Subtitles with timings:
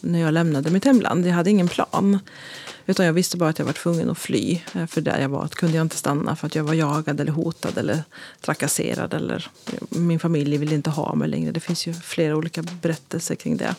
[0.00, 1.26] när jag lämnade mitt hemland.
[1.26, 2.18] Jag hade ingen plan.
[2.86, 4.60] Utan jag visste bara att jag var tvungen att fly.
[4.74, 7.32] Eh, för där jag var kunde jag inte stanna för att jag var jagad eller
[7.32, 8.02] hotad eller
[8.40, 9.14] trakasserad.
[9.14, 9.50] Eller
[9.88, 11.52] min familj ville inte ha mig längre.
[11.52, 13.74] Det finns ju flera olika berättelser kring det.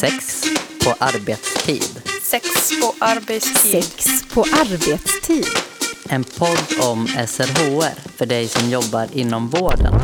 [0.00, 0.44] Sex
[0.84, 2.02] på arbetstid.
[2.22, 3.84] Sex på arbetstid.
[3.84, 5.46] Sex på arbetstid.
[6.08, 9.94] En podd om SRHR för dig som jobbar inom vården.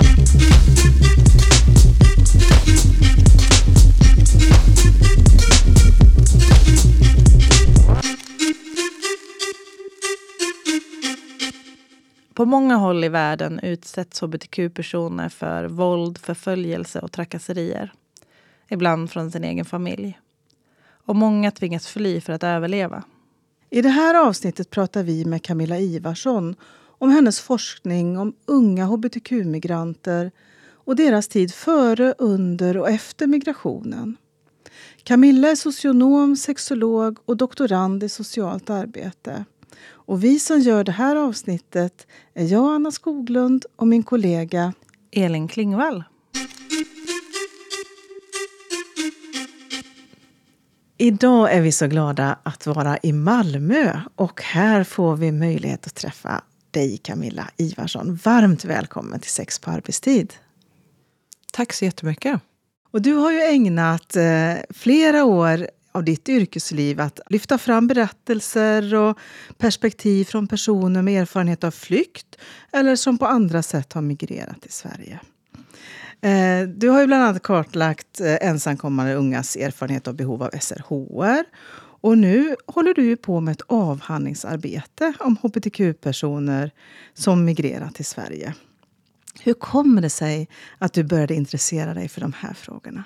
[12.34, 17.92] På många håll i världen utsätts hbtq-personer för våld, förföljelse och trakasserier.
[18.68, 20.18] Ibland från sin egen familj.
[21.04, 23.02] Och många tvingas fly för att överleva.
[23.70, 26.54] I det här avsnittet pratar vi med Camilla Ivarsson
[26.98, 30.30] om hennes forskning om unga hbtq-migranter
[30.84, 34.16] och deras tid före, under och efter migrationen.
[35.02, 39.44] Camilla är socionom, sexolog och doktorand i socialt arbete.
[40.12, 44.72] Och vi som gör det här avsnittet är jag, Anna Skoglund, och min kollega
[45.12, 46.04] Elin Klingvall.
[50.98, 55.94] Idag är vi så glada att vara i Malmö och här får vi möjlighet att
[55.94, 58.18] träffa dig Camilla Ivarsson.
[58.24, 60.34] Varmt välkommen till Sex på arbetstid.
[61.52, 62.40] Tack så jättemycket.
[62.90, 68.94] Och du har ju ägnat eh, flera år av ditt yrkesliv att lyfta fram berättelser
[68.94, 69.18] och
[69.58, 72.36] perspektiv från personer med erfarenhet av flykt
[72.72, 75.20] eller som på andra sätt har migrerat till Sverige.
[76.20, 81.44] Eh, du har ju bland annat kartlagt eh, ensamkommande ungas erfarenhet och behov av SRHR.
[82.02, 86.70] Och nu håller du på med ett avhandlingsarbete om hbtq-personer
[87.14, 88.54] som migrerat till Sverige.
[89.40, 90.48] Hur kommer det sig
[90.78, 93.04] att du började intressera dig för de här frågorna?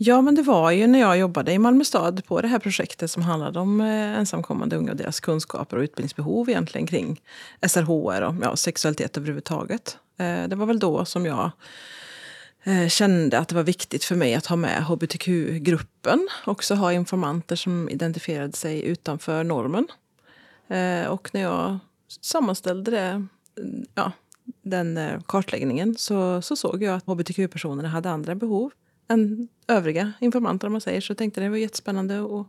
[0.00, 3.10] Ja, men det var ju när jag jobbade i Malmö stad på det här projektet
[3.10, 7.20] som handlade om eh, ensamkommande unga och deras kunskaper och utbildningsbehov egentligen kring
[7.66, 9.98] SRHR och ja, sexualitet överhuvudtaget.
[10.18, 11.50] Eh, det var väl då som jag
[12.62, 16.28] eh, kände att det var viktigt för mig att ha med hbtq-gruppen.
[16.46, 19.86] Också ha informanter som identifierade sig utanför normen.
[21.08, 21.78] Och när jag
[22.20, 23.26] sammanställde det,
[23.94, 24.12] ja,
[24.62, 28.72] den kartläggningen så, så såg jag att hbtq-personerna hade andra behov
[29.08, 31.00] än övriga informanter om man säger.
[31.00, 32.46] Så jag tänkte det var jättespännande att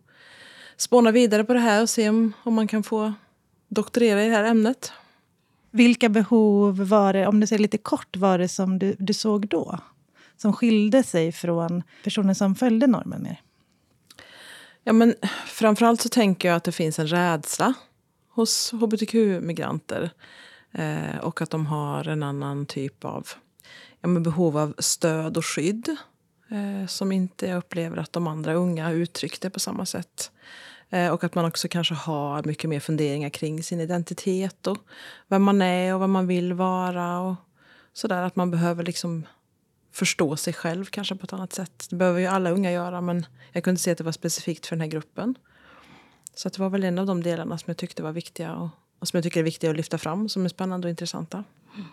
[0.78, 3.14] spåna vidare på det här och se om, om man kan få
[3.68, 4.92] doktorera i det här ämnet.
[5.72, 9.48] Vilka behov var det, om du säger lite kort, var det som du, du såg
[9.48, 9.80] då?
[10.38, 13.42] Som skilde sig från personer som följde normen mer?
[14.84, 15.16] Ja, men
[15.46, 17.74] framförallt så tänker jag att det finns en rädsla
[18.30, 20.10] hos hbtq-migranter.
[20.72, 23.28] Eh, och att de har en annan typ av
[24.02, 25.98] ja, behov av stöd och skydd
[26.52, 30.32] eh, som inte upplever att de andra unga uttryckte på samma sätt.
[30.90, 34.78] Eh, och att man också kanske har mycket mer funderingar kring sin identitet och
[35.28, 37.20] vem man är och vad man vill vara.
[37.20, 37.36] och
[37.94, 39.26] sådär Att man behöver liksom
[39.92, 41.88] förstå sig själv kanske på ett annat sätt.
[41.90, 44.76] Det behöver ju alla unga göra men jag kunde se att det var specifikt för
[44.76, 45.36] den här gruppen.
[46.36, 49.08] Så det var väl en av de delarna som jag tyckte var viktiga och, och
[49.08, 51.44] som jag tycker är viktiga att lyfta fram som är spännande och intressanta.
[51.76, 51.88] Mm.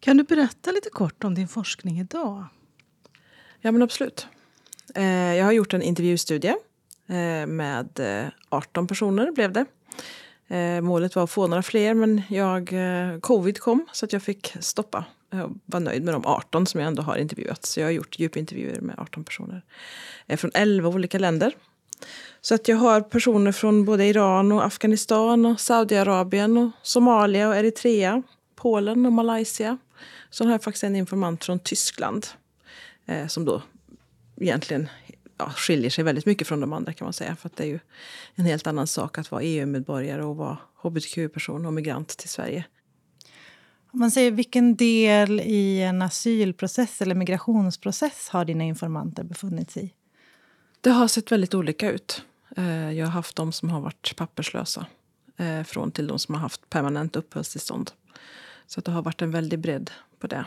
[0.00, 2.44] Kan du berätta lite kort om din forskning idag?
[3.60, 4.26] Ja, men absolut.
[4.94, 6.56] Eh, jag har gjort en intervjustudie
[7.06, 9.64] eh, med eh, 18 personer blev det.
[10.56, 14.22] Eh, målet var att få några fler men jag, eh, covid kom så att jag
[14.22, 15.04] fick stoppa.
[15.30, 17.66] Jag var nöjd med de 18 som jag ändå har intervjuat.
[17.66, 19.62] Så jag har gjort djupintervjuer med 18 personer.
[20.36, 21.54] Från 11 olika länder.
[22.40, 27.56] Så att jag har personer från både Iran och Afghanistan och Saudiarabien och Somalia och
[27.56, 28.22] Eritrea,
[28.56, 29.78] Polen och Malaysia.
[30.30, 32.26] Sen har jag faktiskt en informant från Tyskland
[33.10, 33.62] Eh, som då
[34.36, 34.88] egentligen
[35.38, 37.36] ja, skiljer sig väldigt mycket från de andra kan man säga.
[37.36, 37.78] För det är ju
[38.34, 42.64] en helt annan sak att vara EU-medborgare och vara hbtq-person och migrant till Sverige.
[43.92, 49.84] Om man säger vilken del i en asylprocess eller migrationsprocess har dina informanter befunnit sig
[49.84, 49.92] i?
[50.80, 52.22] Det har sett väldigt olika ut.
[52.56, 54.86] Eh, jag har haft de som har varit papperslösa
[55.36, 57.90] eh, från till de som har haft permanent uppehållstillstånd.
[58.66, 60.44] Så det har varit en väldig bredd på det.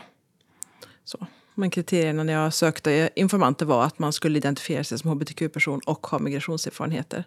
[1.04, 1.26] Så.
[1.54, 6.06] Men kriterierna när jag sökte informanter var att man skulle identifiera sig som hbtq-person och
[6.06, 7.24] ha migrationserfarenheter.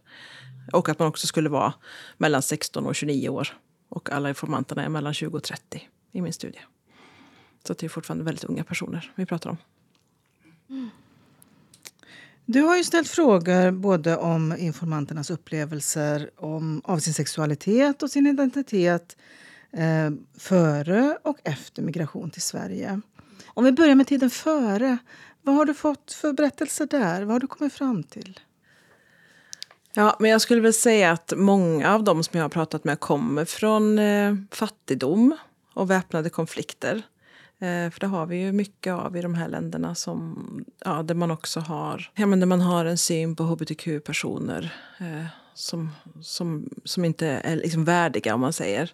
[0.74, 1.74] Och att man också skulle vara
[2.18, 3.47] mellan 16 och 29 år.
[3.89, 6.59] Och alla informanterna är mellan 20 och 30 i min studie.
[7.68, 9.57] Så det är fortfarande väldigt unga personer vi pratar om.
[10.69, 10.89] Mm.
[12.45, 18.27] Du har ju ställt frågor både om informanternas upplevelser om, av sin sexualitet och sin
[18.27, 19.18] identitet
[19.71, 23.01] eh, före och efter migration till Sverige.
[23.57, 24.98] Om vi börjar med tiden före.
[25.42, 27.21] Vad har du fått för berättelser där?
[27.21, 28.39] Vad har du kommit fram till?
[29.94, 33.00] Ja, men jag skulle väl säga att många av dem som jag har pratat med
[33.00, 35.38] kommer från eh, fattigdom
[35.74, 36.95] och väpnade konflikter.
[37.59, 41.15] Eh, för det har vi ju mycket av i de här länderna som, ja, där
[41.15, 45.89] man också har, ja, men där man har en syn på hbtq-personer eh, som,
[46.21, 48.94] som, som inte är liksom värdiga, om man säger.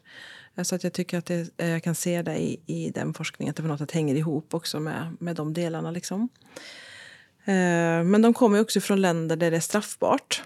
[0.55, 3.13] Eh, så att jag tycker att det, eh, jag kan se det i, i den
[3.13, 5.91] forskningen, att det på något sätt hänger ihop också med, med de delarna.
[5.91, 6.29] Liksom.
[7.45, 10.44] Eh, Men de kommer också från länder där det är straffbart.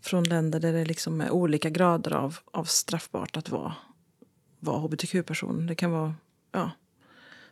[0.00, 3.74] Från länder där det liksom är olika grader av, av straffbart att vara,
[4.60, 5.66] vara hbtq-person.
[5.66, 6.14] Det kan vara
[6.52, 6.70] ja,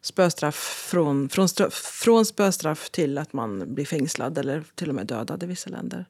[0.04, 5.42] spöstraff från, från, från spöstraff till att man blir fängslad eller till och med dödad
[5.42, 6.04] i vissa länder.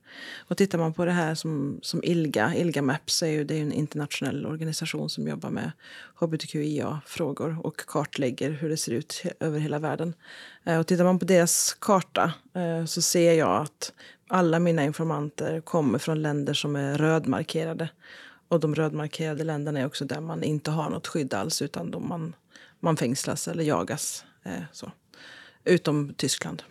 [0.48, 3.56] Och tittar man på det här som, som ILGA, ILGA Maps är ju, det är
[3.56, 5.72] ju en internationell organisation som jobbar med
[6.14, 10.14] hbtqia-frågor och kartlägger hur det ser ut över hela världen.
[10.64, 13.92] Eh, och tittar man på deras karta eh, så ser jag att
[14.28, 17.88] alla mina informanter kommer från länder som är rödmarkerade.
[18.48, 22.08] Och de rödmarkerade länderna är också där man inte har något skydd alls utan de
[22.08, 22.34] man,
[22.80, 24.24] man fängslas eller jagas.
[24.42, 24.92] Eh, så.
[25.64, 26.62] Utom Tyskland.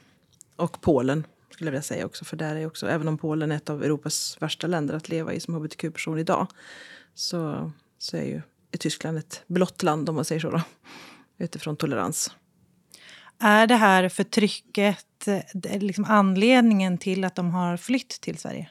[0.56, 2.26] Och Polen skulle jag vilja säga också.
[2.26, 5.34] För där är också, även om Polen är ett av Europas värsta länder att leva
[5.34, 6.48] i som hbtq-person idag.
[7.16, 8.42] Så, så är ju
[8.74, 10.62] är Tyskland ett blått land om man säger så då.
[11.38, 12.32] Utifrån tolerans.
[13.40, 18.70] Är det här förtrycket eh, liksom anledningen till att de har flytt till Sverige?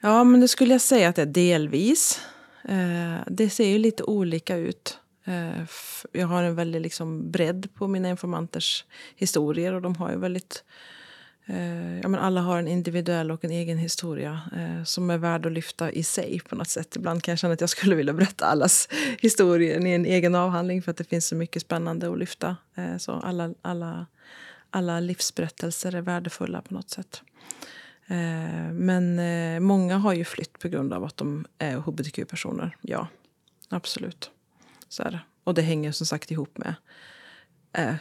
[0.00, 2.20] Ja, men det skulle jag säga att det är delvis.
[2.64, 4.98] Eh, det ser ju lite olika ut.
[5.28, 5.64] Eh,
[6.12, 8.84] jag har en väldigt liksom bredd på mina informanters
[9.16, 10.64] historier och de har ju väldigt...
[11.46, 15.46] Eh, ja, men alla har en individuell och en egen historia eh, som är värd
[15.46, 16.96] att lyfta i sig på något sätt.
[16.96, 18.88] Ibland kan jag känna att jag skulle vilja berätta allas
[19.18, 22.56] historier i en egen avhandling för att det finns så mycket spännande att lyfta.
[22.74, 24.06] Eh, så alla, alla,
[24.70, 27.22] alla livsberättelser är värdefulla på något sätt.
[28.06, 32.76] Eh, Men eh, många har ju flytt på grund av att de är hbtq-personer.
[32.80, 33.08] Ja,
[33.68, 34.30] absolut.
[34.88, 35.20] Så är det.
[35.44, 36.74] Och det hänger som sagt ihop med
[37.72, 37.94] eh,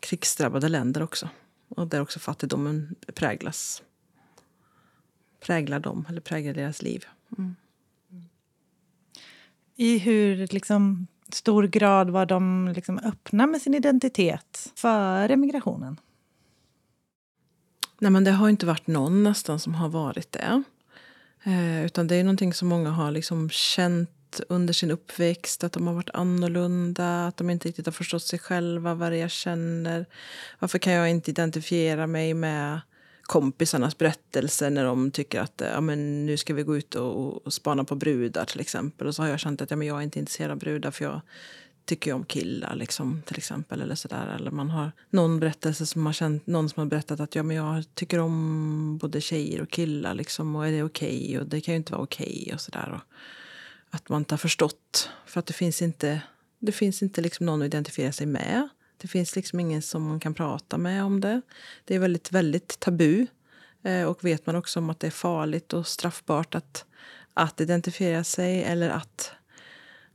[0.00, 1.28] krigsdrabbade länder också.
[1.68, 3.82] Och där också fattigdomen präglas.
[5.40, 7.04] Präglar dem, eller präglar deras liv.
[9.76, 16.00] I hur liksom, stor grad var de liksom, öppna med sin identitet före migrationen?
[17.98, 20.62] Nej, men det har inte varit någon nästan som har varit det.
[21.42, 24.10] Eh, utan det är någonting som många har liksom känt
[24.48, 25.64] under sin uppväxt.
[25.64, 29.18] Att de har varit annorlunda, att de inte riktigt har förstått sig själva, vad det
[29.18, 30.06] jag känner.
[30.58, 32.80] Varför kan jag inte identifiera mig med
[33.22, 37.52] kompisarnas berättelser när de tycker att ja, men nu ska vi gå ut och, och
[37.52, 39.06] spana på brudar till exempel.
[39.06, 41.04] Och så har jag känt att ja, men jag är inte intresserad av brudar för
[41.04, 41.20] jag
[41.88, 43.82] tycker ju om killar liksom, till exempel.
[43.82, 44.36] Eller, så där.
[44.36, 47.56] eller man har någon berättelse som har känt, någon som har berättat att ja, men
[47.56, 50.14] jag tycker om både tjejer och killar.
[50.14, 51.24] Liksom, och är det okej?
[51.24, 51.38] Okay?
[51.38, 52.42] Och det kan ju inte vara okej.
[52.42, 53.00] okay, och sådär.
[53.90, 55.10] Att man inte har förstått.
[55.26, 56.22] För att det finns inte,
[56.58, 58.68] det finns inte liksom någon att identifiera sig med.
[58.96, 61.40] Det finns liksom ingen som man kan prata med om det.
[61.84, 63.26] Det är väldigt, väldigt tabu.
[63.82, 66.84] Eh, och vet man också om att det är farligt och straffbart att,
[67.34, 69.32] att identifiera sig eller att,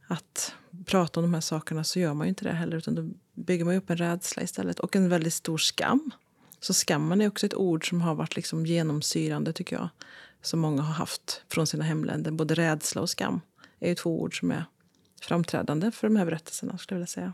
[0.08, 0.56] att
[0.86, 2.78] prata om de här sakerna så gör man ju inte det heller.
[2.78, 4.80] Utan då bygger man upp en rädsla istället.
[4.80, 6.12] Och en väldigt stor skam.
[6.60, 9.90] Så skammen är också ett ord som har varit liksom genomsyrande tycker jag.
[10.42, 12.32] Som många har haft från sina hemländer.
[12.32, 13.42] Både rädsla och skam
[13.84, 14.66] är ju två ord som är
[15.22, 17.34] framträdande för de här berättelserna skulle jag säga.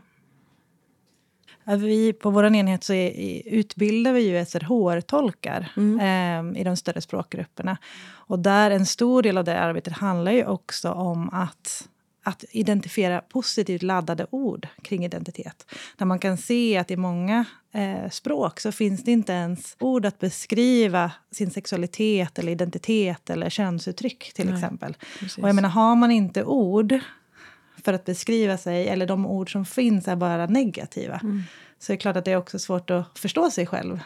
[1.64, 7.78] Vi, på vår enhet så är, utbildar vi ju SRHR-tolkar eh, i de större språkgrupperna.
[8.10, 11.88] Och där en stor del av det arbetet handlar ju också om att,
[12.30, 15.66] att identifiera positivt laddade ord kring identitet.
[15.96, 20.06] Där man kan se att i många eh, språk så finns det inte ens ord
[20.06, 24.96] att beskriva sin sexualitet eller identitet eller könsuttryck till Nej, exempel.
[25.18, 25.38] Precis.
[25.38, 26.98] Och jag menar, har man inte ord
[27.84, 31.20] för att beskriva sig, eller de ord som finns är bara negativa,
[31.78, 34.00] så är det klart att det är också svårt att förstå sig själv.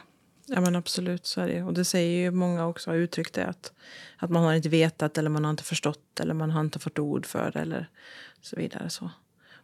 [0.46, 1.62] Ja men absolut, så är det.
[1.62, 3.46] Och det säger ju många också har uttryckt det.
[3.46, 3.72] Att,
[4.18, 6.98] att man har inte vetat eller man har inte förstått eller man har inte fått
[6.98, 7.88] ord för det eller
[8.40, 8.90] så vidare.
[8.90, 9.10] Så.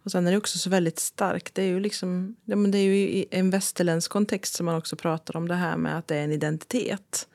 [0.03, 1.55] Och sen är det också så väldigt starkt.
[1.55, 4.75] Det är ju liksom, ja, men det är ju i en västerländsk kontext som man
[4.75, 7.29] också pratar om det här med att det är en identitet.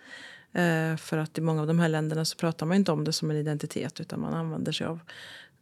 [0.54, 3.14] Eh, för att i många av de här länderna så pratar man inte om det
[3.14, 5.00] som en identitet utan man använder sig av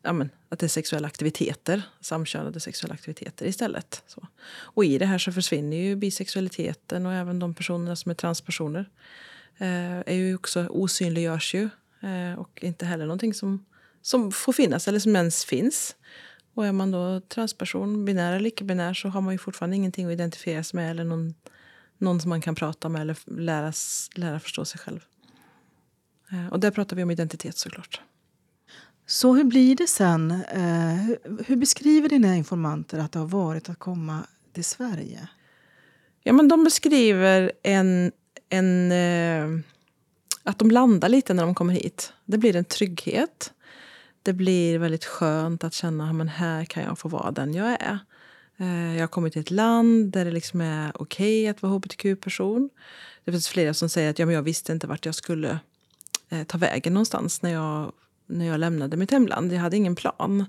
[0.04, 4.04] ja, men, att det är sexuella aktiviteter, samkönade sexuella aktiviteter istället.
[4.08, 4.28] Så.
[4.54, 8.90] Och i det här så försvinner ju bisexualiteten och även de personerna som är transpersoner.
[9.58, 11.70] Eh, är ju också, osynliggörs ju
[12.02, 13.66] eh, och inte heller någonting som,
[14.02, 15.96] som får finnas eller som ens finns.
[16.54, 20.12] Och är man då transperson, binär eller icke-binär så har man ju fortfarande ingenting att
[20.12, 21.34] identifiera sig med eller någon,
[21.98, 23.74] någon som man kan prata med eller lära,
[24.16, 25.00] lära förstå sig själv.
[26.32, 28.02] Eh, och där pratar vi om identitet såklart.
[29.06, 30.32] Så hur blir det sen?
[30.32, 30.96] Eh,
[31.46, 34.20] hur, beskriver dina informanter att det har varit att komma
[34.54, 35.28] till Sverige?
[36.24, 38.12] Ja, men de beskriver en,
[38.50, 39.60] en, eh,
[40.44, 42.14] att de landar lite när de kommer hit.
[42.26, 43.54] Det blir en trygghet.
[44.24, 48.00] Det blir väldigt skönt att känna att här kan jag få vara den jag är.
[48.58, 52.70] Eh, jag har kommit till ett land där det liksom är okej att vara hbtq-person.
[53.24, 55.60] Det finns flera som säger att ja, men jag visste inte vart jag skulle
[56.30, 57.92] eh, ta vägen någonstans när jag,
[58.26, 59.54] när jag lämnade mitt hemland.
[59.54, 60.46] Jag hade ingen plan.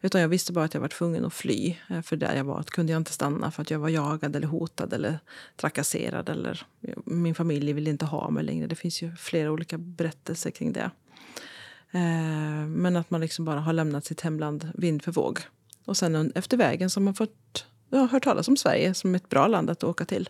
[0.00, 1.76] Utan jag visste bara att jag var tvungen att fly.
[1.90, 4.46] Eh, för där jag var kunde jag inte stanna för att jag var jagad eller
[4.46, 5.18] hotad eller
[5.56, 6.28] trakasserad.
[6.28, 6.66] Eller
[7.04, 8.66] min familj ville inte ha mig längre.
[8.66, 10.90] Det finns ju flera olika berättelser kring det.
[11.90, 15.40] Eh, men att man liksom bara har lämnat sitt hemland vind för våg.
[15.84, 19.28] Och sen efter vägen så har man fått ja, hört talas om Sverige som ett
[19.28, 20.28] bra land att åka till.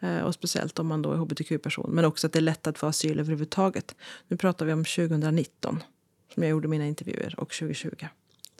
[0.00, 1.90] Eh, och speciellt om man då är hbtq-person.
[1.90, 3.94] Men också att det är lätt att få asyl överhuvudtaget.
[4.28, 5.82] Nu pratar vi om 2019
[6.34, 8.06] som jag gjorde mina intervjuer och 2020.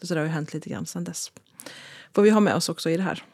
[0.02, 1.32] Så det har ju hänt lite grann sedan dess.
[2.14, 3.24] Får vi ha med oss också i det här.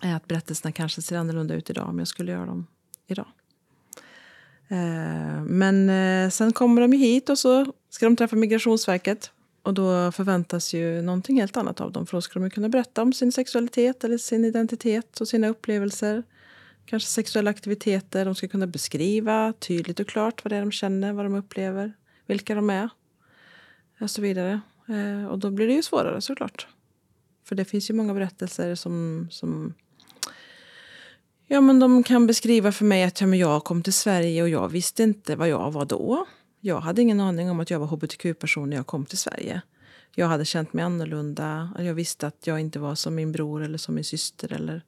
[0.00, 2.66] är Att berättelserna kanske ser annorlunda ut idag om jag skulle göra dem
[3.06, 3.26] idag.
[4.68, 9.30] Eh, men eh, sen kommer de ju hit och så ska de träffa Migrationsverket.
[9.62, 12.06] Och då förväntas ju någonting helt annat av dem.
[12.06, 15.48] För då ska de ju kunna berätta om sin sexualitet eller sin identitet och sina
[15.48, 16.22] upplevelser.
[16.84, 18.24] Kanske sexuella aktiviteter.
[18.24, 21.92] De ska kunna beskriva tydligt och klart vad det är de känner, vad de upplever,
[22.26, 22.88] vilka de är
[24.00, 24.60] och så vidare.
[24.88, 26.66] Eh, och då blir det ju svårare såklart.
[27.44, 29.74] För det finns ju många berättelser som, som
[31.48, 34.48] Ja, men de kan beskriva för mig att ja, men jag kom till Sverige och
[34.48, 36.26] jag visste inte vad jag var då.
[36.60, 39.62] Jag hade ingen aning om att jag var hbtq-person när jag kom till Sverige.
[40.14, 41.70] Jag hade känt mig annorlunda.
[41.78, 44.82] Jag visste att jag inte var som min bror eller som min syster eller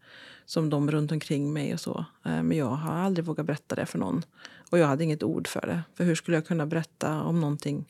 [0.46, 2.04] som de runt omkring mig och så.
[2.24, 4.24] Eh, men jag har aldrig vågat berätta det för någon.
[4.70, 5.82] Och jag hade inget ord för det.
[5.94, 7.84] För hur skulle jag kunna berätta om någonting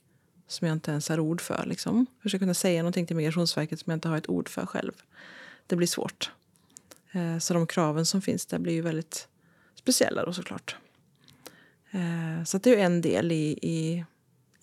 [0.49, 1.64] som jag inte ens har ord för?
[1.67, 2.07] Liksom?
[2.21, 4.67] Hur ska jag kunna säga någonting till Migrationsverket som jag inte har ett ord för
[4.67, 4.93] själv?
[5.67, 6.31] Det blir svårt.
[7.12, 9.28] Eh, Så de kraven som finns där blir ju väldigt
[9.75, 10.76] speciella då såklart.
[11.90, 14.05] Eh, Så att det är ju en del i, i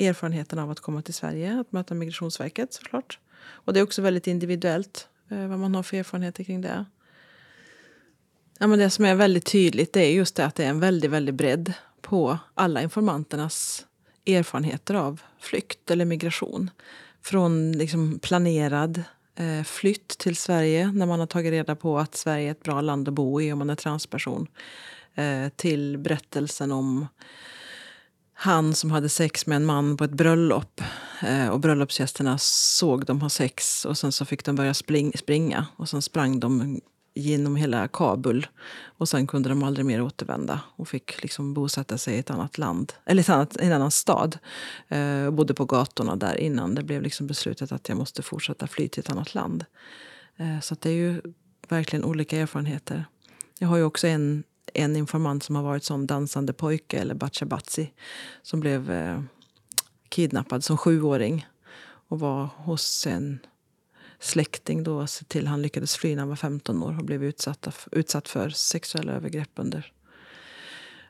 [0.05, 3.19] erfarenheten av att komma till Sverige, att möta Migrationsverket såklart.
[3.45, 6.85] Och det är också väldigt individuellt eh, vad man har för erfarenheter kring det.
[8.59, 10.79] Ja, men det som är väldigt tydligt det är just det att det är en
[10.79, 13.85] väldigt, väldigt bredd på alla informanternas
[14.25, 16.69] erfarenheter av flykt eller migration.
[17.21, 19.03] Från liksom planerad
[19.35, 22.81] eh, flytt till Sverige när man har tagit reda på att Sverige är ett bra
[22.81, 24.47] land att bo i om man är transperson.
[25.15, 27.07] Eh, till berättelsen om
[28.33, 30.81] han som hade sex med en man på ett bröllop.
[31.21, 35.65] Eh, och bröllopsgästerna såg dem ha sex och sen så fick de börja spring, springa.
[35.75, 36.81] Och sen sprang de
[37.15, 38.47] genom hela Kabul.
[38.83, 42.57] Och sen kunde de aldrig mer återvända och fick liksom bosätta sig i ett annat
[42.57, 42.93] land.
[43.05, 44.37] Eller ett annat, en annan stad.
[44.87, 48.67] Eh, och bodde på gatorna där innan det blev liksom beslutet att jag måste fortsätta
[48.67, 49.65] fly till ett annat land.
[50.37, 51.21] Eh, så att det är ju
[51.69, 53.05] verkligen olika erfarenheter.
[53.59, 54.43] Jag har ju också en,
[54.73, 57.91] en informant som har varit som dansande pojke, eller bachabatsi,
[58.41, 59.21] som blev eh,
[60.09, 61.47] kidnappad som sjuåring
[62.07, 63.39] och var hos en
[64.19, 67.71] släkting då se till han lyckades fly när han var 15 år och blev utsatta,
[67.91, 69.91] utsatt för sexuella övergrepp under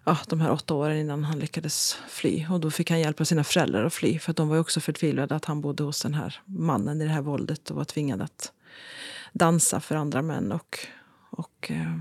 [0.06, 2.46] ja, de här åtta åren innan han lyckades fly.
[2.50, 4.80] Och då fick han hjälp av sina föräldrar att fly för att de var också
[4.80, 8.22] förtvivlade att han bodde hos den här mannen i det här våldet och var tvingad
[8.22, 8.52] att
[9.34, 10.80] dansa för andra män och,
[11.30, 11.98] och eh,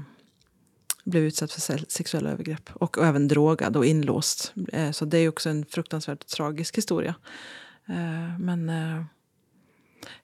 [1.05, 2.71] blev utsatt för sexuella övergrepp.
[2.73, 4.55] Och, och även drogad och inlåst.
[4.73, 7.15] Eh, så det är ju också en fruktansvärt tragisk historia.
[7.89, 9.05] Eh, men eh,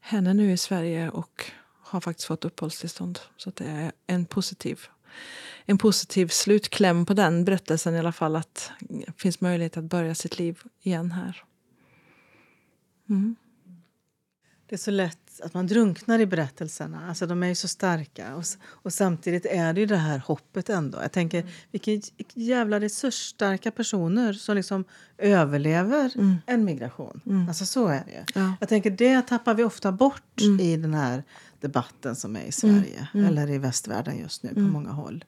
[0.00, 1.50] henne nu i Sverige och
[1.82, 3.18] har faktiskt fått uppehållstillstånd.
[3.36, 4.80] Så att det är en positiv,
[5.64, 8.36] en positiv slutkläm på den berättelsen i alla fall.
[8.36, 11.44] Att det finns möjlighet att börja sitt liv igen här.
[13.08, 13.36] Mm.
[14.70, 17.08] Det är så lätt att man drunknar i berättelserna.
[17.08, 18.34] Alltså de är ju så starka.
[18.36, 20.98] Och, och samtidigt är det ju det här hoppet ändå.
[21.02, 22.02] Jag tänker, vilka j-
[22.34, 24.84] jävla resursstarka personer som liksom
[25.18, 26.12] överlever
[26.46, 27.20] en migration.
[27.48, 28.40] Alltså så är det ju.
[28.42, 28.54] Ja.
[28.60, 31.22] Jag tänker, det tappar vi ofta bort i den här
[31.60, 33.08] debatten som är i Sverige.
[33.14, 35.24] Eller i västvärlden just nu på många håll.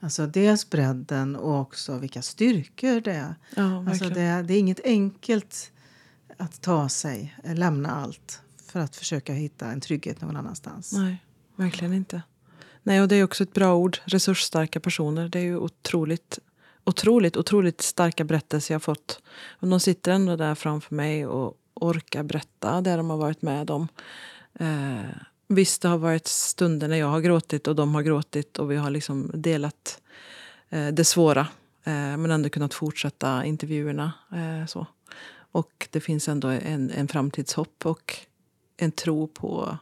[0.00, 3.34] Alltså dels bredden och också vilka styrkor det är.
[3.56, 5.70] Ja, alltså det, det är inget enkelt
[6.36, 8.40] att ta sig, eh, lämna allt
[8.72, 10.92] för att försöka hitta en trygghet någon annanstans.
[10.92, 11.24] Nej,
[11.56, 12.22] verkligen inte.
[12.82, 13.98] Nej, och det är också ett bra ord.
[14.04, 15.28] Resursstarka personer.
[15.28, 16.38] Det är ju otroligt,
[16.84, 19.22] otroligt, otroligt starka berättelser jag har fått.
[19.50, 23.70] Och de sitter ändå där framför mig och orkar berätta det de har varit med
[23.70, 23.88] om.
[24.54, 25.10] Eh,
[25.48, 28.76] visst, det har varit stunder när jag har gråtit och de har gråtit och vi
[28.76, 30.00] har liksom delat
[30.68, 31.40] eh, det svåra.
[31.84, 34.12] Eh, men ändå kunnat fortsätta intervjuerna.
[34.32, 34.86] Eh, så.
[35.52, 38.16] Och det finns ändå en, en framtidshopp och
[38.84, 39.78] en tro på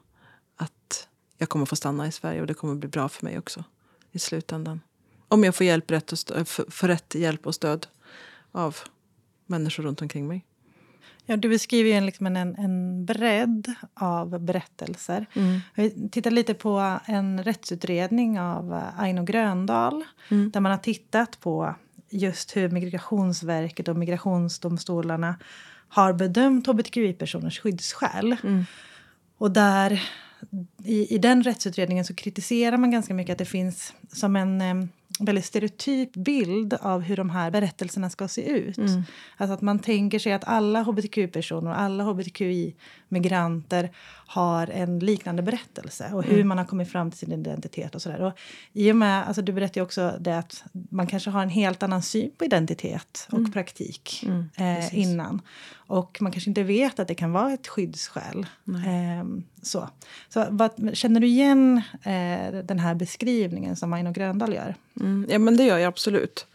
[0.56, 3.64] att jag kommer få stanna i Sverige och det kommer bli bra för mig också
[4.12, 4.80] i slutändan.
[5.28, 7.86] Om jag får, hjälp, rätt och för rätt hjälp och stöd
[8.52, 8.76] av
[9.46, 10.46] människor runt omkring mig.
[11.24, 15.26] Ja, du beskriver ju en, liksom en, en bredd av berättelser.
[15.74, 21.74] Vi tittar lite på en rättsutredning av eh, Aino Gröndal där man har tittat på
[22.08, 25.34] just hur Migrationsverket och migrationsdomstolarna
[25.90, 28.36] har bedömt hbtqi-personers skyddsskäl.
[29.38, 30.02] Och där,
[30.84, 34.74] i, i den rättsutredningen så kritiserar man ganska mycket att det finns som en eh,
[35.20, 38.78] väldigt stereotyp bild av hur de här berättelserna ska se ut.
[39.36, 43.90] Alltså att man tänker sig att alla hbtq-personer och alla hbtqi-migranter
[44.26, 48.20] har en liknande berättelse och hur man har kommit fram till sin identitet och sådär.
[48.20, 48.32] Och
[48.72, 52.02] i och med, alltså du berättade också det att man kanske har en helt annan
[52.02, 54.24] syn på identitet och praktik
[54.56, 55.42] eh, innan.
[55.74, 58.46] Och man kanske inte vet att det kan vara ett skyddsskäl.
[58.86, 59.88] Ehm, så
[60.28, 64.74] så vad, känner du igen eh, den här beskrivningen som Aino Gröndahl gör?
[65.00, 66.46] Mm, ja, men det gör jag absolut.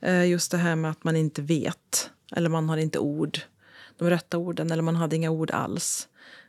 [0.00, 2.10] Eh, just det här med att man inte vet.
[2.32, 3.38] Eller man har inte ord.
[3.98, 4.70] De rätta orden.
[4.70, 6.08] Eller man hade inga ord alls.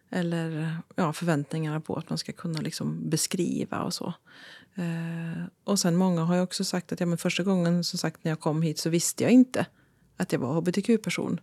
[0.10, 4.14] Eller ja, förväntningarna på att man ska kunna liksom beskriva och så.
[4.76, 8.24] Eh, och sen många har ju också sagt att ja, men första gången som sagt
[8.24, 9.66] när jag kom hit så visste jag inte
[10.18, 11.40] att jag var hbtq-person.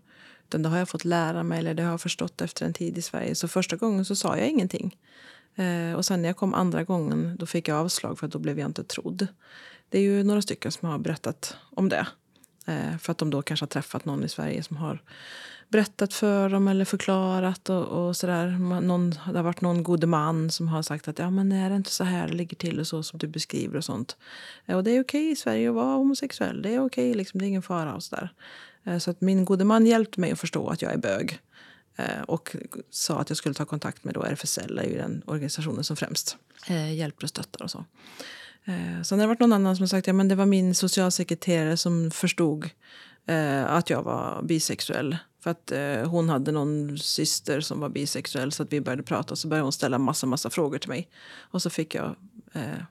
[0.49, 2.99] Utan det har jag fått lära mig eller det har jag förstått efter en tid
[2.99, 3.35] i Sverige.
[3.35, 4.97] Så första gången så sa jag ingenting.
[5.55, 8.39] Eh, och sen när jag kom andra gången då fick jag avslag för att då
[8.39, 9.27] blev jag inte trodd.
[9.89, 12.07] Det är ju några stycken som har berättat om det.
[12.67, 15.03] Eh, för att de då kanske har träffat någon i Sverige som har
[15.69, 17.69] berättat för dem eller förklarat.
[17.71, 18.49] och, och sådär.
[18.59, 21.71] Man- Någon, det har varit någon god man som har sagt att ja, men är
[21.71, 24.17] det inte så här det ligger till och så som du beskriver och sånt.
[24.67, 26.63] Och det är okej i Sverige att vara homosexuell.
[26.63, 28.33] Det är okej, liksom, det är ingen fara och sådär.
[28.85, 31.39] Eh, så att min gode man hjälpte mig att förstå att jag är bög.
[31.97, 32.57] Eh, och
[32.91, 36.37] sa att jag skulle ta kontakt med då RFSL, är ju den organisationen som främst
[36.69, 37.85] eh, hjälper och stöttar och så.
[38.65, 40.47] Eh, sen har det varit någon annan som har sagt att ja, men det var
[40.47, 42.71] min socialsekreterare som förstod
[43.67, 45.17] att jag var bisexuell.
[45.47, 49.35] För att eh, hon hade någon syster som var bisexuell så att vi började prata
[49.35, 51.09] och så började hon ställa massa, massa frågor till mig.
[51.39, 52.17] Och så fick jag
[52.53, 52.83] eh,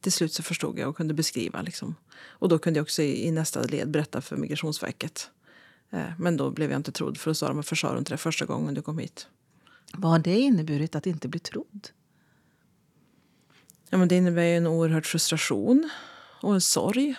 [0.00, 1.62] till slut så förstod jag och kunde beskriva.
[1.62, 1.94] Liksom.
[2.26, 5.30] Och då kunde jag också i, i nästa led berätta för Migrationsverket.
[5.90, 8.12] Eh, men då blev jag inte trodd för då sa de varför sa du inte
[8.12, 9.26] det första gången du kom hit?
[9.92, 11.88] Vad har det inneburit att inte bli trodd?
[13.90, 15.90] Ja, men det innebär ju en oerhörd frustration
[16.40, 17.14] och en sorg.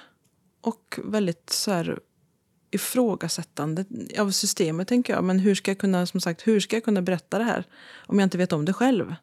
[0.61, 1.99] Och väldigt så här,
[2.71, 3.85] ifrågasättande
[4.19, 5.23] av systemet, tänker jag.
[5.23, 7.63] Men hur ska jag kunna, som sagt, hur ska jag kunna berätta det här
[8.05, 9.15] om jag inte vet om det själv?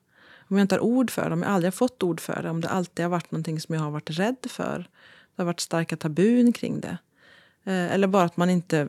[0.48, 2.50] Om jag inte har ord för det, om jag aldrig har fått ord för det.
[2.50, 4.78] Om det alltid har varit någonting som jag har varit rädd för.
[5.36, 6.98] Det har varit starka tabun kring det.
[7.64, 8.88] Eh, eller bara att man inte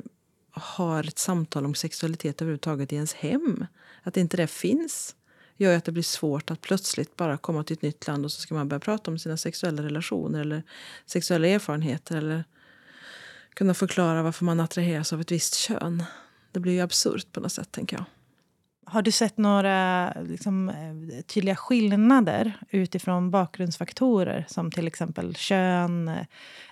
[0.51, 3.65] har ett samtal om sexualitet överhuvudtaget i ens hem.
[4.03, 5.15] Att inte det finns
[5.57, 8.41] gör att det blir svårt att plötsligt bara komma till ett nytt land och så
[8.41, 10.63] ska man börja prata om sina sexuella relationer eller
[11.05, 12.43] sexuella erfarenheter eller
[13.59, 16.03] kunna förklara varför man attraheras av ett visst kön.
[16.51, 18.05] Det blir ju absurt på något sätt, tänker jag.
[18.85, 26.25] Har du sett några liksom, eh, tydliga skillnader utifrån bakgrundsfaktorer som till exempel kön, eh,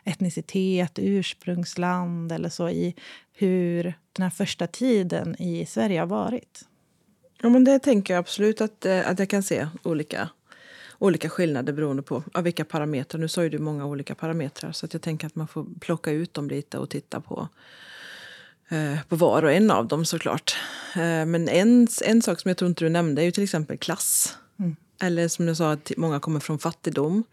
[0.04, 2.96] etnicitet, ursprungsland eller så i
[3.34, 6.62] hur den här första tiden i Sverige har varit?
[7.42, 10.30] Ja, men det tänker jag absolut att, eh, att jag kan se olika,
[11.00, 13.22] olika skillnader beroende på av vilka parametrar.
[13.22, 16.12] Nu sa ju du många olika parametrar så att jag tänker att man får plocka
[16.12, 17.48] ut dem lite och titta på,
[18.70, 20.56] eh, på var och en av dem såklart.
[20.96, 23.78] Eh, men en, en sak som jag tror inte du nämnde är ju till exempel
[23.78, 24.38] klass.
[25.02, 27.24] Eller som jag sa, att många kommer från fattigdom.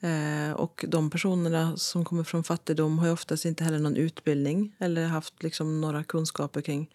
[0.00, 4.74] Eh, och de personerna som kommer från fattigdom har ju oftast inte heller någon utbildning
[4.78, 6.90] eller haft liksom några kunskaper kring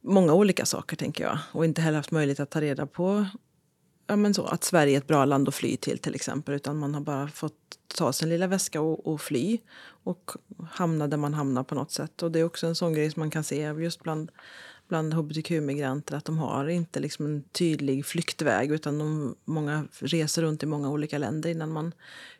[0.00, 1.38] många olika saker, tänker jag.
[1.52, 3.26] Och inte heller haft möjlighet att ta reda på
[4.12, 6.54] ja, men så, att Sverige är ett bra land att fly till, till exempel.
[6.54, 9.58] Utan man har bara fått ta sin lilla väska och, och fly
[10.04, 10.30] och
[10.70, 12.22] hamna där man hamnar på något sätt.
[12.22, 14.30] Och det är också en sån grej som man kan se just bland,
[14.88, 20.62] bland hbtq-migranter att de har inte liksom en tydlig flyktväg utan de, många reser runt
[20.62, 21.92] i många olika länder innan man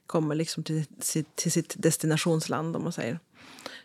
[0.07, 3.19] kommer liksom till, sitt, till sitt destinationsland, om man säger.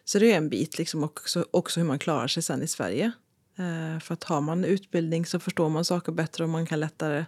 [0.06, 3.12] Så det är en bit, liksom också, också hur man klarar sig sen i Sverige.
[3.58, 7.26] Eh, för att har man utbildning så förstår man saker bättre och man kan lättare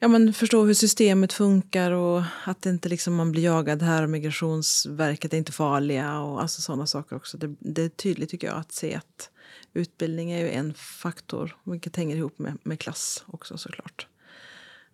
[0.00, 4.10] ja, men förstå hur systemet funkar och att inte liksom man blir jagad här och
[4.10, 7.38] Migrationsverket är inte farliga och alltså sådana saker också.
[7.38, 9.30] Det, det är tydligt tycker jag att se att
[9.72, 14.06] utbildning är ju en faktor, vilket hänger ihop med, med klass också såklart.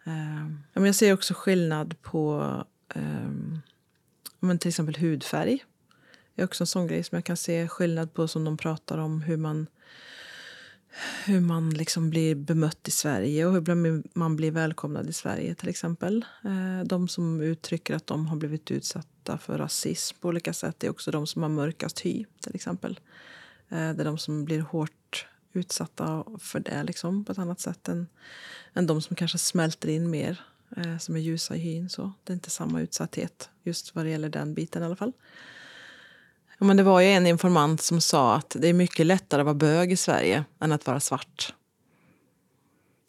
[0.07, 2.43] Uh, ja, men jag ser också skillnad på
[2.95, 3.31] eh,
[4.41, 5.65] men till exempel hudfärg.
[6.35, 8.99] Det är också en sån grej som jag kan se skillnad på som de pratar
[8.99, 9.67] om hur man
[11.27, 15.69] hur man liksom blir bemött i Sverige och hur man blir välkomnad i Sverige till
[15.69, 16.25] exempel.
[16.45, 20.91] Eh, de som uttrycker att de har blivit utsatta för rasism på olika sätt är
[20.91, 23.01] också de som har mörkast hy till exempel.
[23.69, 27.89] Eh, det är de som blir hårt utsatta för det liksom, på ett annat sätt
[27.89, 28.07] än,
[28.75, 30.41] än de som kanske smälter in mer,
[30.77, 31.89] eh, som är ljusa i hyn.
[31.89, 35.13] Så det är inte samma utsatthet just vad det gäller den biten i alla fall.
[36.59, 39.45] Ja, men det var ju en informant som sa att det är mycket lättare att
[39.45, 41.55] vara bög i Sverige än att vara svart.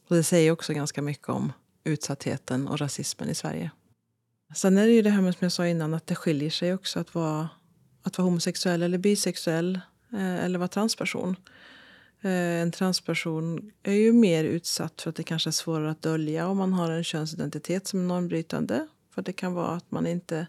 [0.10, 3.72] Och det säger också ganska mycket om utsattheten och rasismen i Sverige.
[4.56, 6.74] Sen är det ju det här med som jag sa innan att det skiljer sig
[6.74, 7.50] också att vara,
[8.04, 9.80] att vara homosexuell eller bisexuell
[10.14, 11.36] eh, eller vara transperson.
[12.22, 16.48] Eh, en transperson är ju mer utsatt för att det kanske är svårare att dölja
[16.48, 18.88] om man har en könsidentitet som är normbrytande.
[19.16, 20.48] För det kan vara att man inte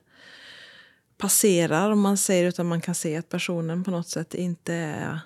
[1.19, 5.21] passerar om man säger utan man kan se att personen på något sätt inte är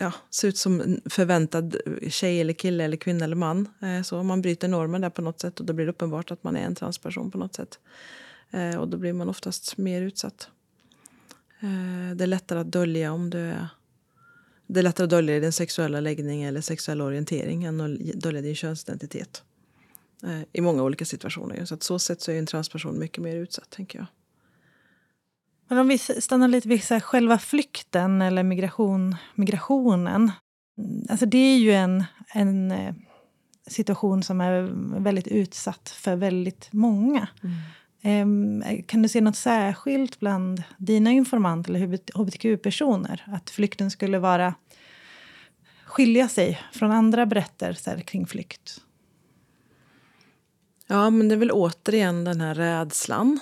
[0.00, 1.76] ja, ser ut som förväntad
[2.08, 3.68] tjej eller kille eller kvinna eller man.
[3.80, 6.44] Eh, så man bryter normen där på något sätt och då blir det uppenbart att
[6.44, 7.78] man är en transperson på något sätt.
[8.50, 10.48] Eh, och då blir man oftast mer utsatt.
[11.60, 13.68] Eh, det är lättare att dölja om du är
[14.66, 18.54] det är lättare att dölja din sexuella läggning eller sexuella orientering än att dölja din
[18.54, 19.42] könsidentitet.
[20.52, 21.64] I många olika situationer.
[21.64, 24.06] Så att så sätt så är en transperson mycket mer utsatt, tänker jag.
[25.70, 30.32] Men om vi stannar lite vid så själva flykten eller migration, migrationen.
[31.08, 32.04] Alltså det är ju en,
[32.34, 32.94] en eh,
[33.66, 34.62] situation som är
[35.00, 37.28] väldigt utsatt för väldigt många.
[38.02, 38.82] Mm.
[38.82, 43.24] Kan du se något särskilt bland dina informanter eller hbtq-personer?
[43.26, 44.54] Att flykten skulle vara
[45.84, 48.80] skilja sig från andra berättelser kring flykt?
[50.86, 53.40] Ja, men det är väl återigen den här rädslan,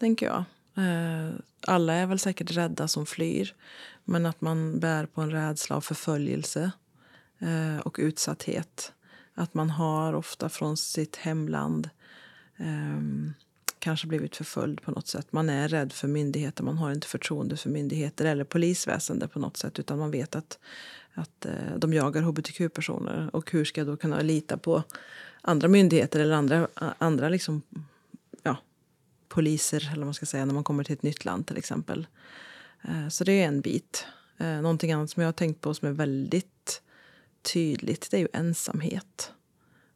[0.00, 0.44] tänker jag.
[0.76, 1.34] Eh,
[1.66, 3.54] alla är väl säkert rädda som flyr.
[4.04, 6.70] Men att man bär på en rädsla av förföljelse
[7.38, 8.92] eh, och utsatthet.
[9.34, 11.90] Att man har ofta från sitt hemland
[12.56, 13.32] ehm,
[13.78, 15.32] kanske blivit förföljd på något sätt.
[15.32, 19.56] Man är rädd för myndigheter, man har inte förtroende för myndigheter eller polisväsende på något
[19.56, 19.78] sätt.
[19.78, 20.58] Utan man vet att,
[21.14, 23.30] att eh, de jagar hbtq-personer.
[23.32, 24.82] Och hur ska jag då kunna lita på
[25.42, 27.62] andra myndigheter eller andra, andra liksom
[29.30, 32.06] poliser eller vad man ska säga, när man kommer till ett nytt land till exempel.
[32.82, 34.06] Eh, så det är en bit.
[34.38, 36.82] Eh, någonting annat som jag har tänkt på som är väldigt
[37.42, 39.32] tydligt det är ju ensamhet.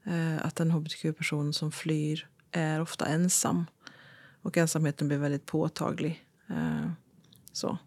[0.04, 3.66] Eh, att en hbtq-person som flyr är ofta ensam.
[4.42, 6.26] Och ensamheten blir väldigt påtaglig.
[7.52, 7.78] Så.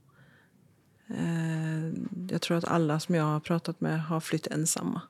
[2.29, 5.01] Jag tror att alla som jag har pratat med har flytt ensamma.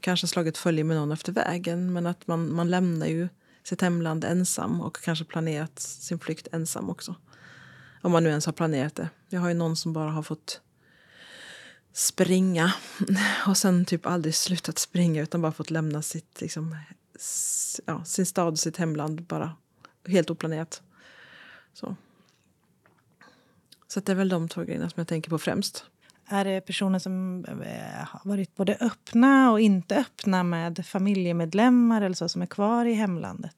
[0.00, 3.28] Kanske slagit följe med någon efter vägen men att man, man lämnar ju
[3.62, 7.14] sitt hemland ensam och kanske planerat sin flykt ensam också.
[8.00, 9.08] Om man nu ens har planerat det.
[9.28, 10.60] Jag har ju någon som bara har fått
[11.92, 12.74] springa
[13.46, 16.76] och sen typ aldrig slutat springa utan bara fått lämna sitt, liksom,
[17.86, 19.56] ja, sin stad, sitt hemland bara
[20.06, 20.82] helt oplanerat.
[21.74, 21.96] Så.
[23.88, 25.84] Så det är väl de två grejerna som jag tänker på främst.
[26.32, 32.14] Är det personer som eh, har varit både öppna och inte öppna med familjemedlemmar eller
[32.14, 33.56] så, som är kvar i hemlandet?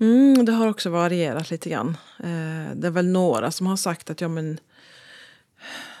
[0.00, 1.88] Mm, det har också varierat lite grann.
[2.18, 4.60] Eh, det är väl några som har sagt att ja, men,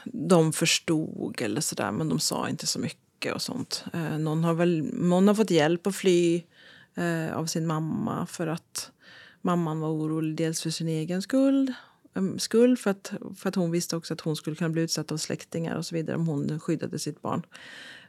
[0.04, 3.84] de förstod eller sådär men de sa inte så mycket och sånt.
[3.92, 6.42] Eh, någon, har väl, någon har fått hjälp att fly
[7.32, 8.90] av sin mamma för att
[9.40, 11.72] mamman var orolig dels för sin egen skull
[12.14, 15.12] Um, skull för att, för att hon visste också att hon skulle kunna bli utsatt
[15.12, 17.42] av släktingar och så vidare om hon skyddade sitt barn.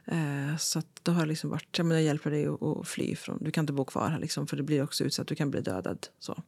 [0.04, 3.16] Eh, så att det har liksom varit, jag, menar, jag hjälper dig att, att fly
[3.16, 5.50] från, du kan inte bo kvar här liksom, för det blir också utsatt, du kan
[5.50, 6.06] bli dödad.
[6.18, 6.42] Så,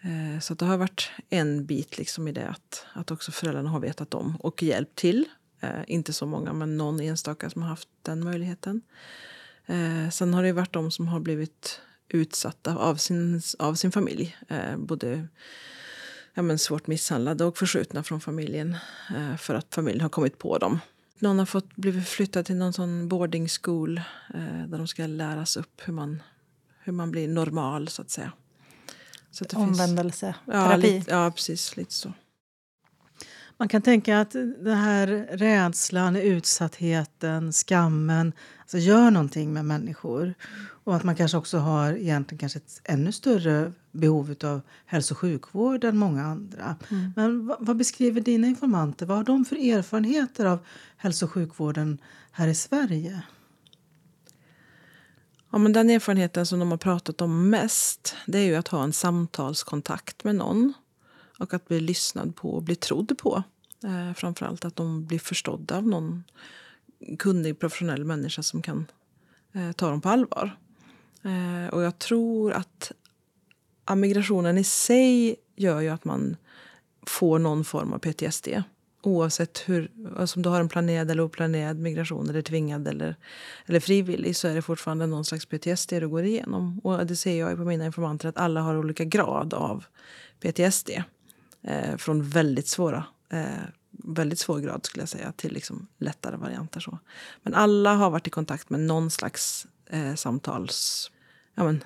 [0.00, 3.80] eh, så det har varit en bit liksom i det att, att också föräldrarna har
[3.80, 5.28] vetat om och hjälpt till.
[5.60, 8.82] Eh, inte så många, men någon enstaka som har haft den möjligheten.
[9.66, 14.36] Eh, sen har det varit de som har blivit utsatta av sin, av sin familj.
[14.48, 15.28] Eh, både
[16.34, 18.76] ja, men svårt misshandlade och förskjutna från familjen
[19.16, 20.78] eh, för att familjen har kommit på dem.
[21.18, 23.98] Någon har fått blivit flyttad till någon sån boarding school
[24.34, 26.22] eh, där de ska läras upp hur man,
[26.82, 28.32] hur man blir normal, så att säga.
[29.30, 30.82] Så att Omvändelse, finns, ja, terapi.
[30.98, 31.76] Lite, ja, precis.
[31.76, 32.12] Lite så.
[33.60, 40.34] Man kan tänka att den här rädslan, utsattheten, skammen alltså gör någonting med människor.
[40.84, 45.18] Och att man kanske också har egentligen kanske ett ännu större behov av hälso och
[45.18, 46.76] sjukvård än många andra.
[46.90, 47.12] Mm.
[47.16, 49.06] Men vad, vad, beskriver dina informanter?
[49.06, 50.58] Vad har de för erfarenheter av
[50.96, 51.98] hälso och sjukvården
[52.32, 53.22] här i Sverige?
[55.50, 58.82] Ja, men den erfarenheten som de har pratat om mest det är ju att ha
[58.82, 60.74] en samtalskontakt med någon.
[61.40, 63.42] Och att bli lyssnad på och bli trodd på.
[63.84, 66.24] Eh, framförallt att de blir förstådda av någon
[67.18, 68.86] kunnig professionell människa som kan
[69.52, 70.56] eh, ta dem på allvar.
[71.22, 72.92] Eh, och jag tror att
[73.96, 76.36] migrationen i sig gör ju att man
[77.06, 78.48] får någon form av PTSD.
[79.02, 83.16] Oavsett hur, alltså om du har en planerad eller oplanerad migration eller tvingad eller,
[83.66, 86.78] eller frivillig så är det fortfarande någon slags PTSD du går igenom.
[86.78, 89.84] Och det ser jag på mina informanter att alla har olika grad av
[90.40, 90.90] PTSD.
[91.62, 93.44] Eh, från väldigt svåra, eh,
[93.90, 96.80] väldigt svår grad skulle jag säga till liksom lättare varianter.
[96.80, 96.98] Så.
[97.42, 101.10] Men alla har varit i kontakt med någon slags eh, samtals...
[101.54, 101.84] Ja, men,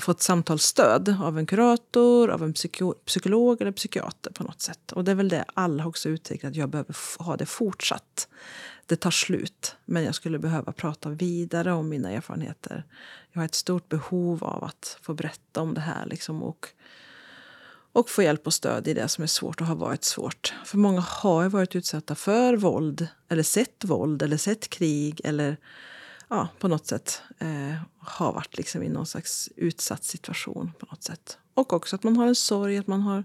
[0.00, 4.92] fått samtalsstöd av en kurator, av en psyko psykolog eller psykiater på något sätt.
[4.92, 8.28] Och det är väl det alla också uttryckt att jag behöver ha det fortsatt.
[8.86, 12.84] Det tar slut, men jag skulle behöva prata vidare om mina erfarenheter.
[13.32, 16.68] Jag har ett stort behov av att få berätta om det här liksom, och,
[17.96, 20.54] och få hjälp och stöd i det som är svårt och har varit svårt.
[20.64, 25.56] För många har ju varit utsatta för våld, eller sett våld, eller sett krig eller
[26.28, 30.72] ja, på något sätt eh, har varit liksom i någon slags utsatt situation.
[30.78, 31.38] på något sätt.
[31.54, 33.24] Och också att man har en sorg, att man har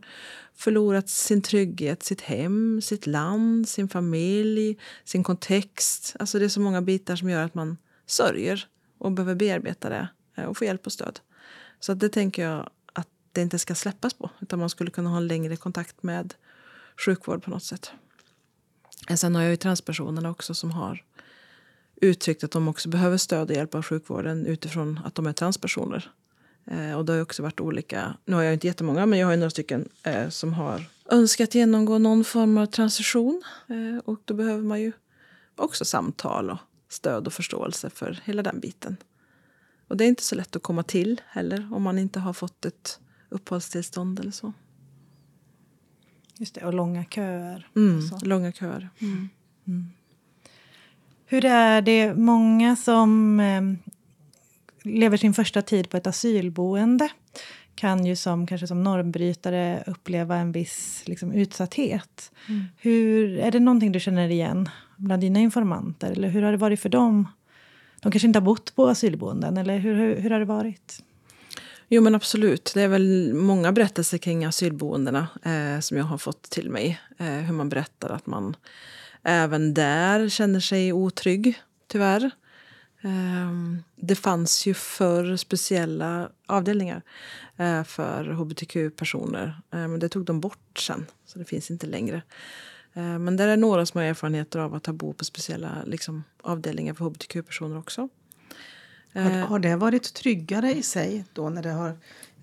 [0.55, 6.15] förlorat sin trygghet, sitt hem, sitt land, sin familj, sin kontext.
[6.19, 10.07] Alltså det är så många bitar som gör att man sörjer och behöver bearbeta det
[10.37, 11.19] eh, och få hjälp och stöd.
[11.79, 12.69] Så det tänker jag
[13.31, 16.33] det inte ska släppas på, utan man skulle kunna ha en längre kontakt med
[17.05, 17.91] sjukvård på något sätt.
[19.09, 21.03] Eh, sen har jag ju transpersonerna också som har
[22.01, 26.11] uttryckt att de också behöver stöd och hjälp av sjukvården utifrån att de är transpersoner.
[26.65, 29.37] Eh, och det har också varit olika, nu har jag inte jättemånga, men jag har
[29.37, 33.43] några stycken eh, som har önskat genomgå någon form av transition.
[33.67, 34.91] Eh, och då behöver man ju
[35.55, 36.57] också samtal och
[36.89, 38.97] stöd och förståelse för hela den biten.
[39.87, 42.65] Och det är inte så lätt att komma till heller om man inte har fått
[42.65, 42.99] ett
[43.31, 44.53] uppehållstillstånd eller så.
[46.37, 47.67] Just det, och långa köer.
[47.75, 48.89] Mm, och långa köer.
[48.99, 49.29] Mm.
[51.25, 53.61] Hur är det många som eh,
[54.83, 57.09] lever sin första tid på ett asylboende
[57.75, 62.31] kan ju som, kanske som normbrytare uppleva en viss liksom, utsatthet.
[62.47, 62.63] Mm.
[62.77, 66.11] Hur, är det någonting du känner igen bland dina informanter?
[66.11, 67.27] Eller hur har det varit för dem?
[68.01, 71.03] De kanske inte har bott på asylboenden, eller hur, hur, hur har det varit?
[71.93, 72.71] Jo men absolut.
[72.73, 77.01] Det är väl många berättelser kring asylboendena eh, som jag har fått till mig.
[77.17, 78.55] Eh, hur man berättar att man
[79.23, 82.31] även där känner sig otrygg, tyvärr.
[83.01, 87.01] Ehm, det fanns ju för speciella avdelningar
[87.57, 89.61] eh, för hbtq-personer.
[89.71, 92.21] Eh, men det tog de bort sen, så det finns inte längre.
[92.93, 96.23] Eh, men där är några som har erfarenheter av att ha bo på speciella liksom,
[96.41, 98.09] avdelningar för hbtq-personer också.
[99.13, 101.97] Har, har det varit tryggare i sig då när det har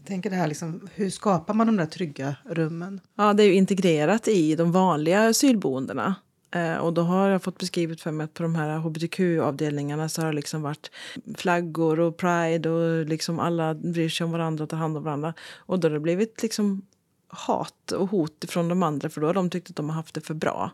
[0.09, 3.01] tänker det här liksom, hur skapar man de där trygga rummen?
[3.17, 6.15] Ja, det är ju integrerat i de vanliga asylboendena.
[6.51, 10.23] Eh, och då har jag fått beskrivet för mig att på de här hbtq-avdelningarna så
[10.23, 10.91] har det liksom varit
[11.37, 15.35] flaggor och pride och liksom alla bryr sig om varandra och tar hand om varandra.
[15.57, 16.83] Och då har det blivit liksom
[17.29, 20.15] hat och hot från de andra för då har de tyckt att de har haft
[20.15, 20.71] det för bra.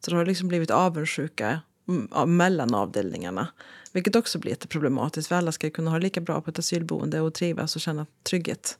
[0.00, 1.60] Så då har det liksom blivit avundsjuka
[2.26, 3.48] mellan avdelningarna.
[3.92, 7.20] Vilket också blir jätteproblematiskt för alla ska kunna ha det lika bra på ett asylboende
[7.20, 8.78] och trivas och känna trygghet.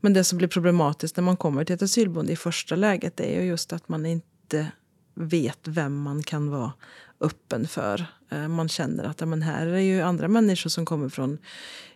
[0.00, 3.40] Men det som blir problematiskt när man kommer till ett asylboende i första läget är
[3.40, 4.72] ju just att man inte
[5.14, 6.72] vet vem man kan vara
[7.20, 8.06] öppen för.
[8.30, 11.38] Eh, man känner att men här är ju andra människor som kommer från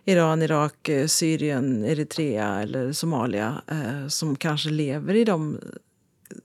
[0.05, 5.59] Iran, Irak, eh, Syrien, Eritrea eller Somalia eh, som kanske lever i de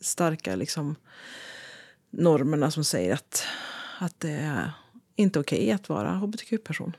[0.01, 0.97] starka liksom,
[2.13, 3.45] normerna som säger att,
[3.99, 4.73] att det är
[5.17, 6.97] inte okej okay att vara hbtq-person.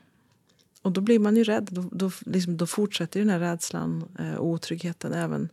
[0.82, 1.68] Och då blir man ju rädd.
[1.70, 5.48] Då, då, liksom, då fortsätter den här rädslan eh, och otryggheten även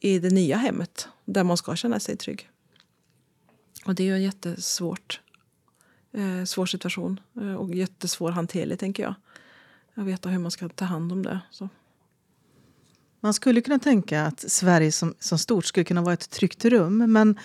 [0.00, 2.50] i det nya hemmet där man ska känna sig trygg.
[3.84, 5.20] Och det är ju en jättesvårt
[6.12, 9.14] eh, svår situation eh, och jättesvår hanterlig, tänker jag.
[9.94, 11.40] Att veta hur man ska ta hand om det.
[11.50, 11.68] Så.
[13.20, 17.12] Man skulle kunna tänka att Sverige som, som stort skulle kunna vara ett tryggt rum.
[17.12, 17.38] Men,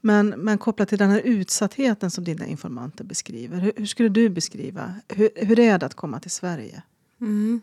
[0.00, 3.60] men, men kopplat till den här utsattheten som dina informanter beskriver.
[3.60, 4.94] Hur, hur skulle du beskriva?
[5.08, 6.82] Hur, hur är det att komma till Sverige?
[7.20, 7.60] Mm.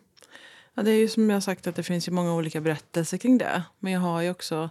[0.73, 3.38] Ja, det är ju som jag sagt att det finns ju många olika berättelser kring
[3.38, 3.63] det.
[3.80, 4.69] Men jag har ju också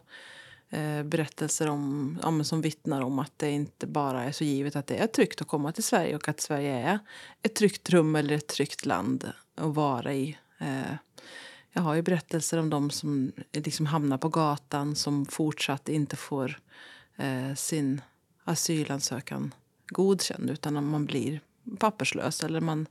[0.70, 4.86] eh, berättelser om, ja, som vittnar om att det inte bara är så givet att
[4.86, 6.98] det är tryggt att komma till Sverige och att Sverige är
[7.42, 10.38] ett tryggt rum eller ett tryggt land att vara i.
[10.58, 10.94] Eh,
[11.72, 16.60] jag har ju berättelser om de som liksom hamnar på gatan som fortsatt inte får
[17.16, 18.00] eh, sin
[18.44, 19.54] asylansökan
[19.88, 21.40] godkänd utan man blir
[21.78, 22.86] papperslös eller man,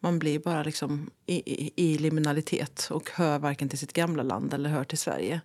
[0.00, 4.54] man blir bara liksom i, i, i liminalitet och hör varken till sitt gamla land
[4.54, 5.40] eller hör till Sverige.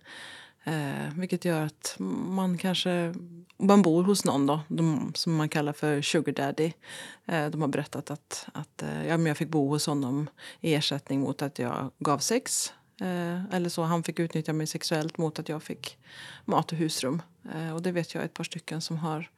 [0.64, 1.94] Eh, vilket gör att
[2.28, 3.14] man kanske
[3.58, 6.72] man bor hos någon då, de, som man kallar för sugar daddy.
[7.26, 10.28] Eh, de har berättat att, att eh, ja, men jag fick bo hos honom
[10.60, 12.72] i ersättning mot att jag gav sex.
[13.00, 15.98] Eh, eller så han fick utnyttja mig sexuellt mot att jag fick
[16.44, 17.22] mat och husrum.
[17.54, 19.30] Eh, och det vet jag ett par stycken som har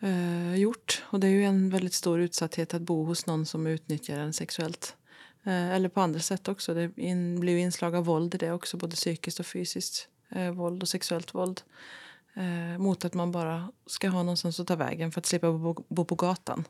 [0.00, 1.04] eh, gjort.
[1.04, 4.32] Och det är ju en väldigt stor utsatthet att bo hos någon som utnyttjar en
[4.32, 4.96] sexuellt.
[5.44, 6.74] Eh, eller på andra sätt också.
[6.74, 10.82] Det in, blir inslag av våld i det också, både psykiskt och fysiskt eh, våld
[10.82, 11.62] och sexuellt våld.
[12.34, 15.84] Eh, mot att man bara ska ha någonstans att ta vägen för att slippa bo,
[15.88, 16.64] bo på gatan.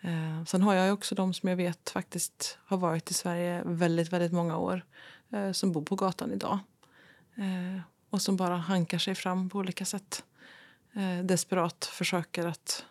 [0.00, 4.12] Eh, sen har jag också de som jag vet faktiskt har varit i Sverige väldigt,
[4.12, 4.84] väldigt många år.
[5.34, 6.58] Eh, som bor på gatan idag.
[7.34, 10.24] Eh, och som bara hankar sig fram på olika sätt.
[10.92, 12.84] Eh, desperat försöker att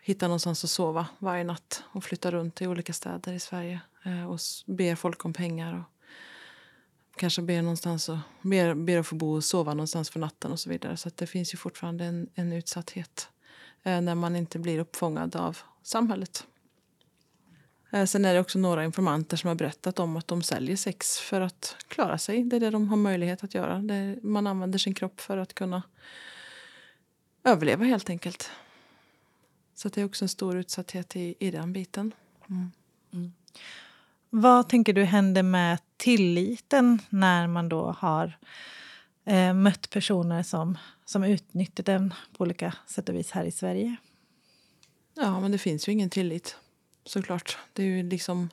[0.00, 4.30] hitta någonstans att sova varje natt och flytta runt i olika städer i Sverige eh,
[4.30, 5.78] och ber folk om pengar.
[5.78, 5.84] Och
[7.16, 10.60] kanske ber, någonstans och, ber, ber att få bo och sova någonstans för natten och
[10.60, 10.96] så vidare.
[10.96, 13.28] Så att det finns ju fortfarande en, en utsatthet
[13.82, 16.46] eh, när man inte blir uppfångad av samhället.
[17.90, 21.18] Eh, Sen är det också några informanter som har berättat om att de säljer sex
[21.18, 22.44] för att klara sig.
[22.44, 23.82] Det är det de har möjlighet att göra.
[24.22, 25.82] Man använder sin kropp för att kunna
[27.44, 28.50] överleva helt enkelt.
[29.74, 32.12] Så det är också en stor utsatthet i, i den biten.
[34.30, 38.38] Vad tänker du händer med tilliten när man då har
[39.24, 43.96] eh, mött personer som, som utnyttjar den på olika sätt och vis här i Sverige?
[45.14, 46.56] Ja, men det finns ju ingen tillit.
[47.04, 47.58] Såklart.
[47.72, 48.50] Det är ju liksom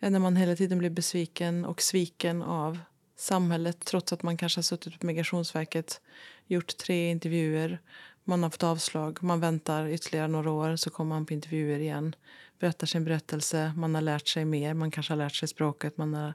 [0.00, 2.78] eh, när man hela tiden blir besviken och sviken av
[3.16, 6.00] samhället trots att man kanske har suttit på Migrationsverket,
[6.46, 7.80] gjort tre intervjuer,
[8.24, 12.14] man har fått avslag, man väntar ytterligare några år så kommer man på intervjuer igen,
[12.58, 16.14] berättar sin berättelse, man har lärt sig mer, man kanske har lärt sig språket, man
[16.14, 16.34] har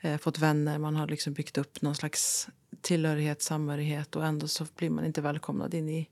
[0.00, 2.48] eh, fått vänner, man har liksom byggt upp någon slags
[2.80, 6.08] tillhörighet, samhörighet och ändå så blir man inte välkomnad in i,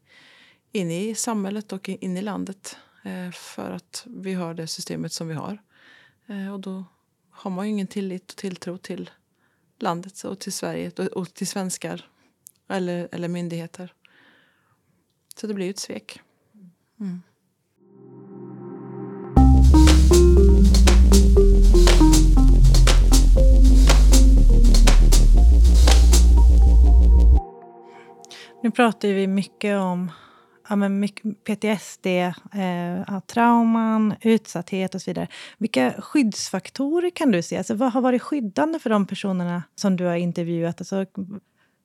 [0.73, 5.29] in i samhället och in i landet Eh, för att vi har det systemet som
[5.29, 5.63] vi har.
[6.27, 6.85] Eh, och då
[7.31, 9.11] har man ju ingen tillit och tilltro till
[9.79, 12.09] landet och till Sverige och- till svenskar
[12.69, 13.95] eller, eller myndigheter.
[15.37, 16.21] Så det blir ju ett svek.
[17.01, 17.23] Mm.
[28.63, 30.11] Nu pratar vi mycket om
[30.69, 35.29] ja, men mycket PTSD, eh, trauman, utsatthet och så vidare.
[35.59, 37.57] Vilka skyddsfaktorer kan du se?
[37.57, 40.81] Alltså, vad har varit skyddande för de personerna som du har intervjuat?
[40.81, 41.07] Alltså,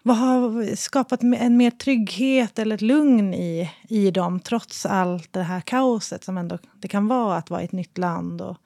[0.04, 5.44] vad har skapat en mer trygghet eller ett lugn i, i dem trots allt det
[5.44, 8.58] här kaoset som ändå det kan vara att vara i ett nytt land och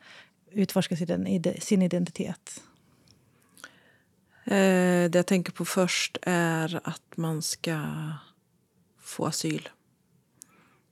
[0.51, 2.61] utforska sin, sin identitet?
[4.43, 7.81] Eh, det jag tänker på först är att man ska
[8.99, 9.69] få asyl.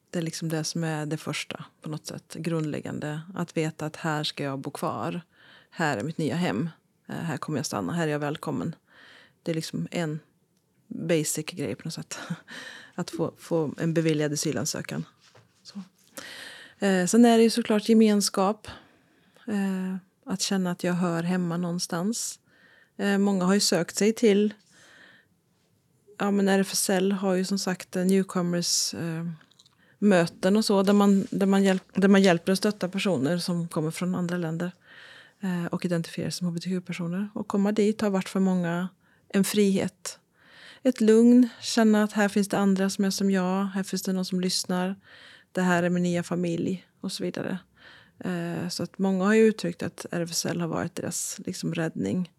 [0.10, 2.36] Det är liksom det som är det första, på något sätt.
[2.40, 3.22] Grundläggande.
[3.36, 5.22] Att veta att här ska jag bo kvar.
[5.70, 6.70] Här är mitt nya hem.
[7.08, 7.94] Eh, här kommer jag stanna.
[7.94, 8.76] Här är jag välkommen.
[9.44, 10.20] Det är liksom en
[10.88, 12.20] basic grej på något sätt.
[12.96, 15.06] Att få, få en beviljad asylansökan.
[15.64, 15.82] Så.
[16.86, 18.68] Eh, sen är det ju såklart gemenskap.
[19.48, 19.96] Eh,
[20.26, 22.40] att känna att jag hör hemma någonstans.
[22.98, 24.54] Eh, många har ju sökt sig till...
[26.18, 29.26] Ja, men RFSL har ju som sagt newcomers eh,
[30.00, 33.68] möten och så där man, där, man hjälp, där man hjälper och stöttar personer som
[33.68, 34.72] kommer från andra länder
[35.40, 37.30] eh, och identifierar sig som hbtq-personer.
[37.34, 38.90] Och komma dit har varit för många
[39.30, 40.20] en frihet.
[40.84, 44.14] Ett lugn, känna att här finns det andra som är som jag, här finns det
[44.14, 44.96] någon som lyssnar.
[45.52, 47.60] Det här är min nya familj och så vidare.
[48.20, 52.32] Eh, så att många har ju uttryckt att RFSL har varit deras liksom, räddning.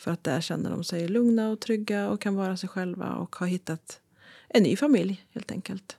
[0.00, 3.36] För att där känner de sig lugna och trygga och kan vara sig själva och
[3.36, 4.00] har hittat
[4.48, 5.96] en ny familj helt enkelt.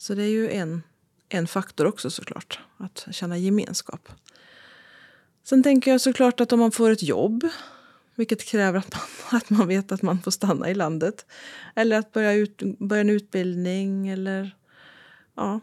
[0.00, 0.82] Så det är ju en,
[1.28, 4.08] en faktor också såklart, att känna gemenskap.
[5.44, 7.48] Sen tänker jag såklart att om man får ett jobb,
[8.14, 9.02] vilket kräver att man,
[9.40, 11.26] att man vet att man får stanna i landet.
[11.74, 14.56] Eller att börja, ut, börja en utbildning eller
[15.34, 15.60] ja,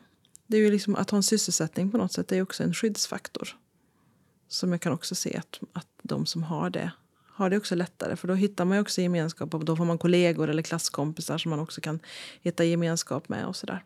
[0.48, 2.28] det är ju liksom att ha en sysselsättning på något sätt.
[2.28, 3.58] Det är också en skyddsfaktor.
[4.48, 6.92] Som jag kan också se att, att de som har det
[7.28, 8.16] har det också lättare.
[8.16, 11.50] För då hittar man ju också gemenskap och då får man kollegor eller klasskompisar som
[11.50, 12.00] man också kan
[12.42, 13.84] hitta gemenskap med och sådär.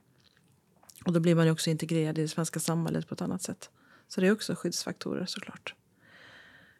[1.05, 3.69] Och då blir man ju också integrerad i det svenska samhället på ett annat sätt.
[4.07, 5.75] Så det är också skyddsfaktorer såklart.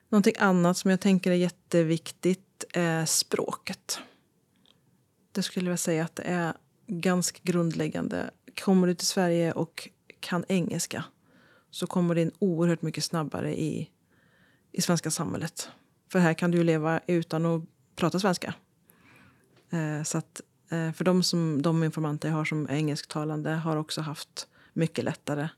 [0.10, 4.00] Någonting annat som jag tänker är jätteviktigt är språket.
[5.32, 6.54] Det skulle jag säga att det är
[6.88, 8.32] ganska grundläggande.
[8.64, 11.04] Kommer du till Sverige och kan engelska
[11.72, 13.90] så kommer du in oerhört mycket snabbare i,
[14.72, 15.70] i svenska samhället.
[16.12, 17.64] För här kan du leva utan att
[17.96, 18.54] prata svenska.
[19.70, 20.42] Eh, så att,
[20.72, 25.06] Eh, för de, som, de informanter jag har som är engelsktalande har också haft mycket
[25.06, 25.50] lättare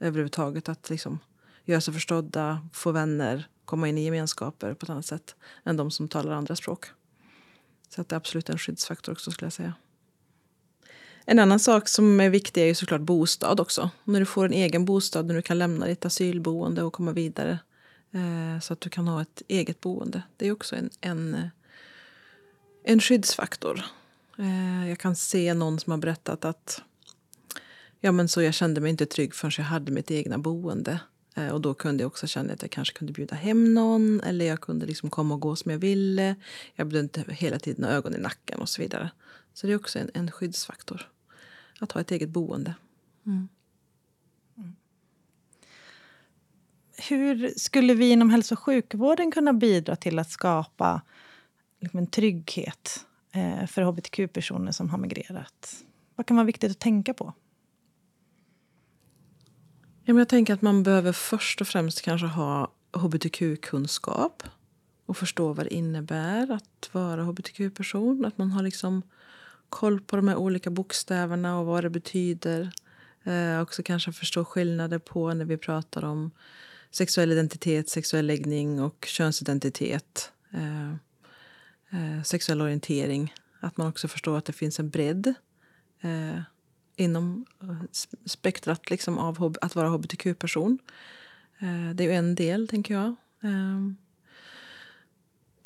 [0.00, 1.18] överhuvudtaget att liksom
[1.64, 5.90] göra sig förstådda, få vänner, komma in i gemenskaper på ett annat sätt än de
[5.90, 6.86] som talar andra språk.
[7.88, 9.74] Så att det är absolut en skyddsfaktor också skulle jag säga.
[11.24, 13.90] En annan sak som är viktig är ju såklart bostad också.
[14.04, 17.58] När du får en egen bostad, när du kan lämna ditt asylboende och komma vidare.
[18.12, 20.22] Eh, så att du kan ha ett eget boende.
[20.36, 21.48] Det är också en, en, eh,
[22.84, 23.84] en skyddsfaktor.
[24.40, 26.82] Eh, jag kan se någon som har berättat att
[28.00, 31.00] ja, men så jag kände mig inte trygg förrän jag hade mitt egna boende.
[31.36, 34.44] Eh, och då kunde jag också känna att jag kanske kunde bjuda hem någon eller
[34.44, 36.36] jag kunde liksom komma och gå som jag ville.
[36.74, 39.10] Jag behövde inte hela tiden ha ögon i nacken och så vidare.
[39.54, 41.10] Så det är också en, en skyddsfaktor.
[41.80, 42.74] Att ha ett eget boende.
[43.26, 43.48] Mm.
[47.08, 51.02] Hur skulle vi inom hälso och sjukvården kunna bidra till att skapa
[51.80, 55.84] liksom en trygghet Eh, för hbtq-personer som har migrerat?
[56.16, 57.32] Vad kan vara viktigt att tänka på?
[60.04, 64.42] Ja, men jag tänker att man behöver först och främst kanske ha hbtq-kunskap
[65.06, 68.24] och förstå vad det innebär att vara hbtq-person.
[68.24, 69.02] Att man har liksom
[69.68, 72.72] koll på de här olika bokstäverna och vad det betyder.
[73.24, 76.30] Eh, också kanske förstå skillnader på när vi pratar om
[76.90, 80.32] sexuell identitet, sexuell läggning och könsidentitet.
[80.52, 80.94] Eh,
[81.90, 83.34] eh, sexuell orientering.
[83.60, 85.34] Att man också förstår att det finns en bredd
[86.00, 86.40] eh,
[86.96, 87.82] inom eh,
[88.24, 90.78] spektrat liksom, av att vara hbtq-person.
[91.58, 93.08] Eh, det är ju en del, tänker jag.
[93.42, 93.92] Eh,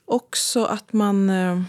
[0.05, 1.63] också att man, eh,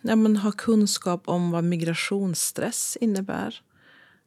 [0.00, 3.60] ja, man har kunskap om vad migrationsstress innebär.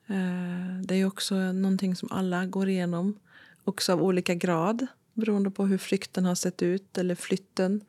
[0.07, 3.20] Eh, det är också någonting som alla går igenom,
[3.63, 7.82] också av olika grad beroende på hur flykten har sett ut, eller flytten.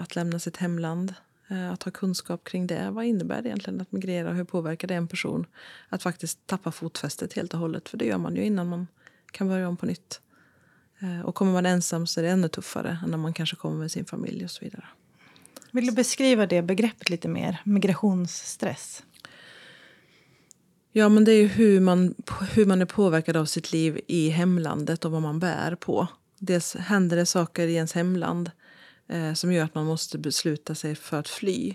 [0.00, 1.14] Att lämna sitt hemland.
[1.48, 2.90] Eh, att ha kunskap kring det.
[2.90, 5.46] Vad innebär det egentligen att migrera och hur påverkar det en person
[5.88, 7.88] att faktiskt tappa fotfästet helt och hållet?
[7.88, 8.86] För det gör man ju innan man
[9.30, 10.20] kan börja om på nytt.
[10.98, 13.76] Eh, och kommer man ensam så är det ännu tuffare än när man kanske kommer
[13.76, 14.84] med sin familj och så vidare.
[15.70, 17.60] Vill du beskriva det begreppet lite mer?
[17.64, 19.02] Migrationsstress.
[20.92, 22.14] Ja, men det är ju hur man,
[22.52, 26.06] hur man är påverkad av sitt liv i hemlandet och vad man bär på.
[26.38, 28.50] Dels händer det saker i ens hemland
[29.08, 31.74] eh, som gör att man måste besluta sig för att fly.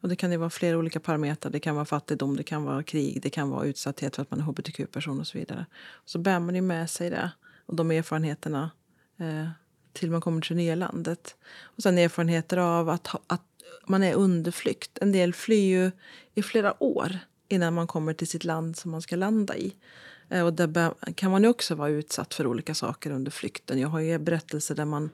[0.00, 1.52] Och det kan ju vara flera olika parametrar.
[1.52, 4.40] Det kan vara fattigdom, det kan vara krig, det kan vara utsatthet för att man
[4.40, 5.66] är hbtq-person och så vidare.
[6.04, 7.30] Så bär man ju med sig det
[7.66, 8.70] och de erfarenheterna
[9.18, 9.48] eh,
[9.92, 11.36] till man kommer till det nya landet.
[11.60, 13.42] Och sen erfarenheter av att, ha, att
[13.86, 14.98] man är under flykt.
[15.00, 15.90] En del flyr ju
[16.34, 17.18] i flera år
[17.48, 19.74] innan man kommer till sitt land som man ska landa i.
[20.28, 23.78] Eh, och där kan man ju också vara utsatt för olika saker under flykten.
[23.78, 25.10] Jag har ju berättelser där man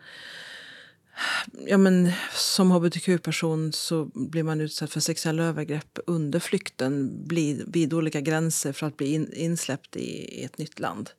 [1.66, 7.22] Ja, men som hbtq-person så blir man utsatt för sexuella övergrepp under flykten
[7.66, 11.10] vid olika gränser för att bli in, insläppt i, ett nytt land.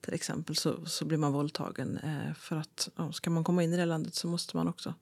[0.00, 1.98] Till exempel så, så blir man våldtagen.
[1.98, 4.94] Eh, för att ja, Ska man komma in i det landet så måste man också...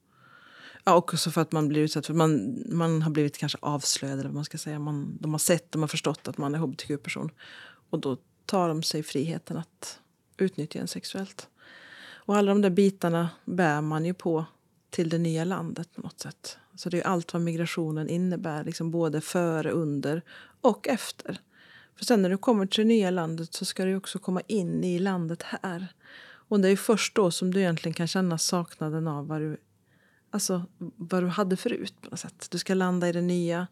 [0.83, 4.19] Ja, också för att man blir utsatt för man, man har blivit kanske avslöjad.
[4.19, 4.79] Eller vad man ska säga.
[4.79, 7.31] Man, de har sett, de har förstått att man är hbtq-person.
[7.89, 9.99] Och då tar de sig friheten att
[10.37, 11.47] utnyttja en sexuellt.
[12.29, 14.45] Och alla de där bitarna bär man ju på
[14.89, 16.57] till det nya landet på något sätt.
[16.75, 20.21] Så det är allt vad migrationen innebär, liksom både före, under
[20.61, 21.39] och efter.
[21.95, 24.83] För sen när du kommer till det nya landet så ska du också komma in
[24.83, 25.87] i landet här.
[26.21, 29.57] Och det är först då som du egentligen kan känna saknaden av vad du,
[30.31, 31.93] alltså, vad du hade förut.
[32.01, 32.47] på något sätt.
[32.51, 33.67] Du ska landa i det nya.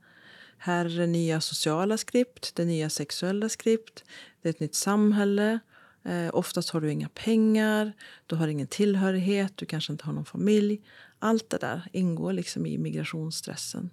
[0.58, 4.04] Här är det nya sociala skript, det nya sexuella skript.
[4.42, 5.60] Det är ett nytt samhälle.
[6.08, 7.94] Eh, oftast har du inga pengar,
[8.26, 10.82] du har ingen tillhörighet, du kanske inte har någon familj.
[11.20, 13.90] Allt det där ingår liksom i migrationsstressen.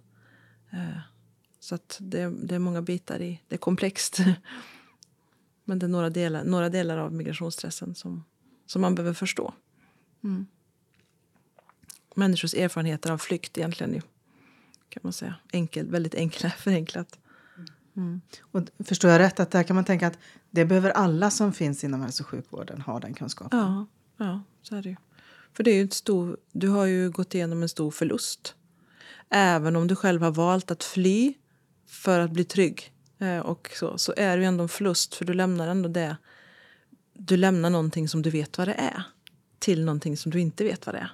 [0.73, 0.99] Eh,
[1.61, 3.55] så det, det, är många bitar i det.
[3.55, 4.19] är komplext.
[5.65, 8.25] Men det är några delar, några delar av migrationsstressen som,
[8.67, 9.55] som man behöver förstå.
[10.25, 10.47] Mm.
[12.15, 13.95] Människors erfarenheter av flykt egentligen.
[13.95, 14.01] Ju,
[14.89, 15.35] kan man säga.
[15.53, 17.19] Enkel, väldigt enkla, förenklat.
[17.97, 18.21] Mm.
[18.41, 20.19] Och förstår jag rätt att där kan man tänka att
[20.51, 23.59] det behöver alla som finns inom hälso och sjukvården ha den kunskapen?
[23.59, 23.87] Ja,
[24.17, 24.97] ja så är det ju.
[25.53, 28.55] För det är ju stor, du har ju gått igenom en stor förlust.
[29.31, 31.35] Även om du själv har valt att fly
[31.87, 35.25] för att bli trygg eh, och så, så är det ju ändå en förlust för
[35.25, 36.17] du lämnar ändå det.
[37.13, 39.03] Du lämnar någonting som du vet vad det är
[39.59, 41.11] till någonting som du inte vet vad det är.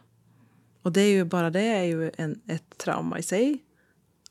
[0.83, 3.59] Och det är ju bara det är ju en, ett trauma i sig.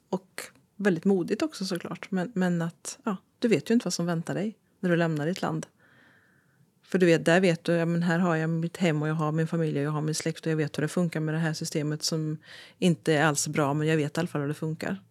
[0.10, 0.42] Och
[0.80, 2.12] väldigt modigt också såklart.
[2.12, 5.26] Men, men att ja, du vet ju inte vad som väntar dig när du lämnar
[5.26, 5.66] ditt land.
[6.84, 9.14] För du vet, där vet du, ja, men här har jag mitt hem och jag
[9.14, 11.34] har min familj och jag har min släkt och jag vet hur det funkar med
[11.34, 12.38] det här systemet som
[12.78, 15.02] inte är alls bra men jag vet i alla fall hur det funkar.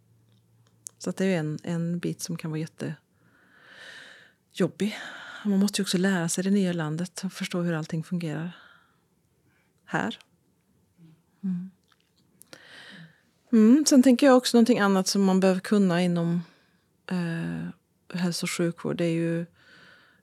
[0.98, 4.98] Så att det är en, en bit som kan vara jättejobbig.
[5.44, 8.56] Man måste ju också lära sig det nya landet och förstå hur allting fungerar
[9.84, 10.18] här.
[11.44, 11.70] Mm.
[13.52, 16.42] Mm, sen tänker jag också någonting annat som man behöver kunna inom
[17.10, 18.96] eh, hälso och sjukvård.
[18.96, 19.46] Det är ju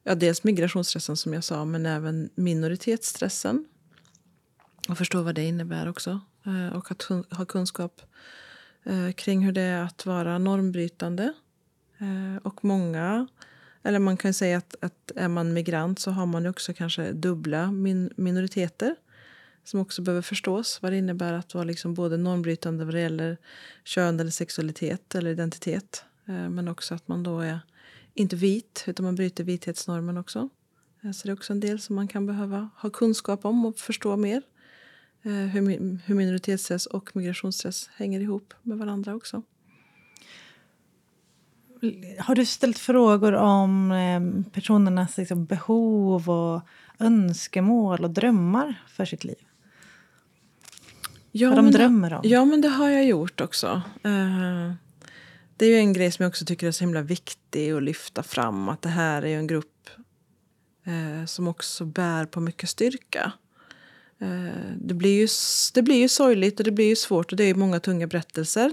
[0.03, 3.65] ja, dels migrationsstressen som jag sa, men även minoritetsstressen.
[4.89, 6.19] Och förstå vad det innebär också.
[6.45, 8.01] Eh, och att ha kunskap
[8.83, 11.33] eh, kring hur det är att vara normbrytande.
[11.97, 13.27] Eh, och många,
[13.83, 17.71] eller man kan säga att, att är man migrant så har man också kanske dubbla
[17.71, 18.95] min, minoriteter
[19.65, 20.79] som också behöver förstås.
[20.81, 23.37] Vad det innebär att vara liksom både normbrytande vad det gäller
[23.83, 26.05] kön eller sexualitet eller identitet.
[26.25, 27.59] Eh, men också att man då är
[28.13, 30.49] inte vit, utan man bryter vithetsnormen också.
[31.03, 33.79] Eh, så det är också en del som man kan behöva ha kunskap om och
[33.79, 34.41] förstå mer.
[35.23, 39.41] Eh, hur minoritetsstress och migrationsstress hänger ihop med varandra också.
[42.19, 46.61] Har du ställt frågor om ehm, personernas liksom, behov och
[46.99, 49.44] önskemål och drömmar för sitt liv?
[51.37, 52.21] Ja, Vad de drömmer om?
[52.23, 53.81] Ja, men det har jag gjort också.
[55.57, 58.23] Det är ju en grej som jag också tycker är så himla viktig att lyfta
[58.23, 58.69] fram.
[58.69, 59.89] Att det här är en grupp
[60.85, 63.31] eh, som också bär på mycket styrka.
[64.19, 65.27] Eh, det, blir ju,
[65.73, 68.71] det blir ju sorgligt och det blir ju svårt och det är många tunga berättelser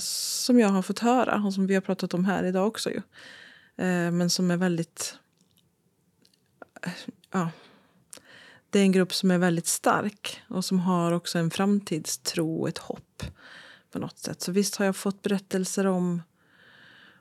[0.00, 2.90] som jag har fått höra och som vi har pratat om här idag också.
[2.90, 3.02] Ju.
[4.10, 5.18] Men som är väldigt...
[7.32, 7.50] Ja,
[8.74, 12.68] det är en grupp som är väldigt stark och som har också en framtidstro och
[12.68, 13.22] ett hopp
[13.90, 14.42] på något sätt.
[14.42, 16.22] Så visst har jag fått berättelser om,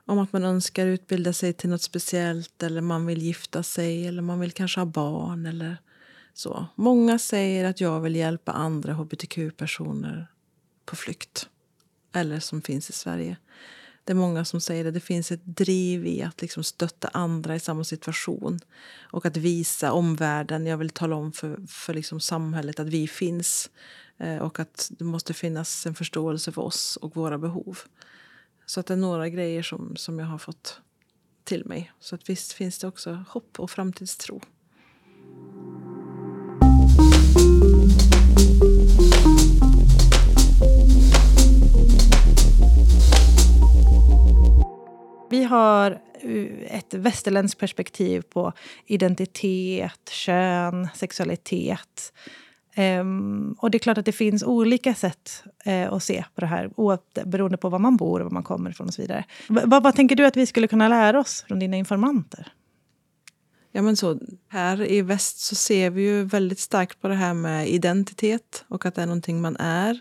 [0.06, 4.22] om att man önskar utbilda sig till något speciellt eller man vill gifta sig eller
[4.22, 5.78] man vill kanske ha barn eller
[6.34, 6.66] så.
[6.76, 10.28] Många säger att jag vill hjälpa andra hbtq-personer
[10.86, 11.50] på flykt
[12.14, 13.38] eller som finns i Sverige.
[14.04, 17.56] Det är många som säger att Det finns ett driv i att liksom stötta andra
[17.56, 18.60] i samma situation.
[19.02, 23.70] Och att visa omvärlden, jag vill tala om för, för liksom samhället att vi finns.
[24.18, 27.80] Eh, och att det måste finnas en förståelse för oss och våra behov.
[28.66, 30.82] Så att det är några grejer som, som jag har fått
[31.44, 31.92] till mig.
[32.00, 34.42] Så att visst finns det också hopp och framtidstro.
[45.34, 48.54] Vi har eh, ett västerländskt perspektiv på
[48.86, 52.14] identitet, kön, sexualitet.
[52.78, 56.48] Um, och det är klart att det finns olika sätt uh, att se på det
[56.48, 56.70] här
[57.26, 59.26] beroende på var man bor och var man kommer ifrån och så vidare.
[59.50, 62.54] V vad tänker du att vi skulle kunna lära oss från dina informanter?
[63.72, 67.34] Ja, men så, här i väst så ser vi ju väldigt starkt på det här
[67.34, 70.00] med identitet och att det är någonting man är.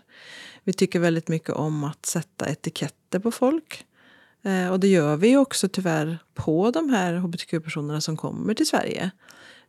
[0.63, 3.85] Vi tycker väldigt mycket om att sätta etiketter på folk.
[4.43, 9.11] Eh, och det gör vi också tyvärr på de här hbtq-personerna som kommer till Sverige.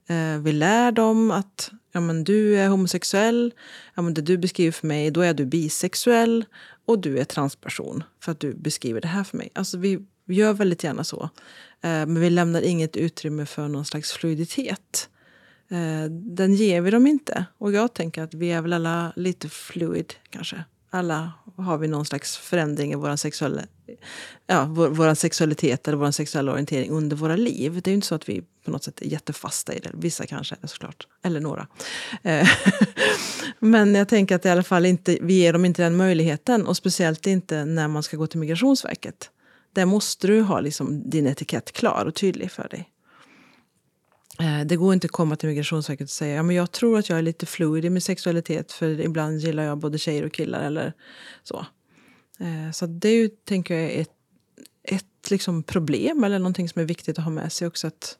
[0.06, 3.54] Eh, vi lär dem att ja, men du är homosexuell,
[3.94, 6.44] ja, men det du beskriver för mig, då är du bisexuell
[6.84, 9.50] och du är transperson för att du beskriver det här för mig.
[9.54, 11.22] Alltså vi, gör väldigt gärna så.
[11.80, 15.08] Eh, men vi lämnar inget utrymme för någon slags fluiditet.
[16.10, 17.44] Den ger vi dem inte.
[17.58, 20.64] Och jag tänker att vi är väl alla lite fluid kanske
[20.94, 23.62] alla har vi någon slags förändring i vår, sexuella,
[24.46, 27.72] ja, vår, vår sexualitet eller vår sexuella orientering under våra liv.
[27.72, 29.90] Det är ju inte så att vi på något sätt är jättefasta i det.
[29.94, 31.06] Vissa kanske är det såklart.
[31.22, 31.66] Eller några.
[32.22, 32.48] Eh,
[33.58, 36.66] men jag tänker att i alla fall inte, vi ger dem inte den möjligheten.
[36.66, 39.30] Och speciellt inte när man ska gå till Migrationsverket.
[39.72, 42.93] Där måste du ha liksom din etikett klar och tydlig för dig.
[44.40, 47.08] Eh, det går inte att komma till Migrationsverket och säga ja, men jag tror att
[47.08, 50.64] jag är lite fluid i min sexualitet för ibland gillar jag både tjejer och killar.
[50.64, 50.92] eller
[51.42, 51.66] Så
[52.38, 54.12] eh, Så det är ju, tänker jag, ett,
[54.82, 57.86] ett liksom problem eller någonting som är viktigt att ha med sig också.
[57.86, 58.18] Att,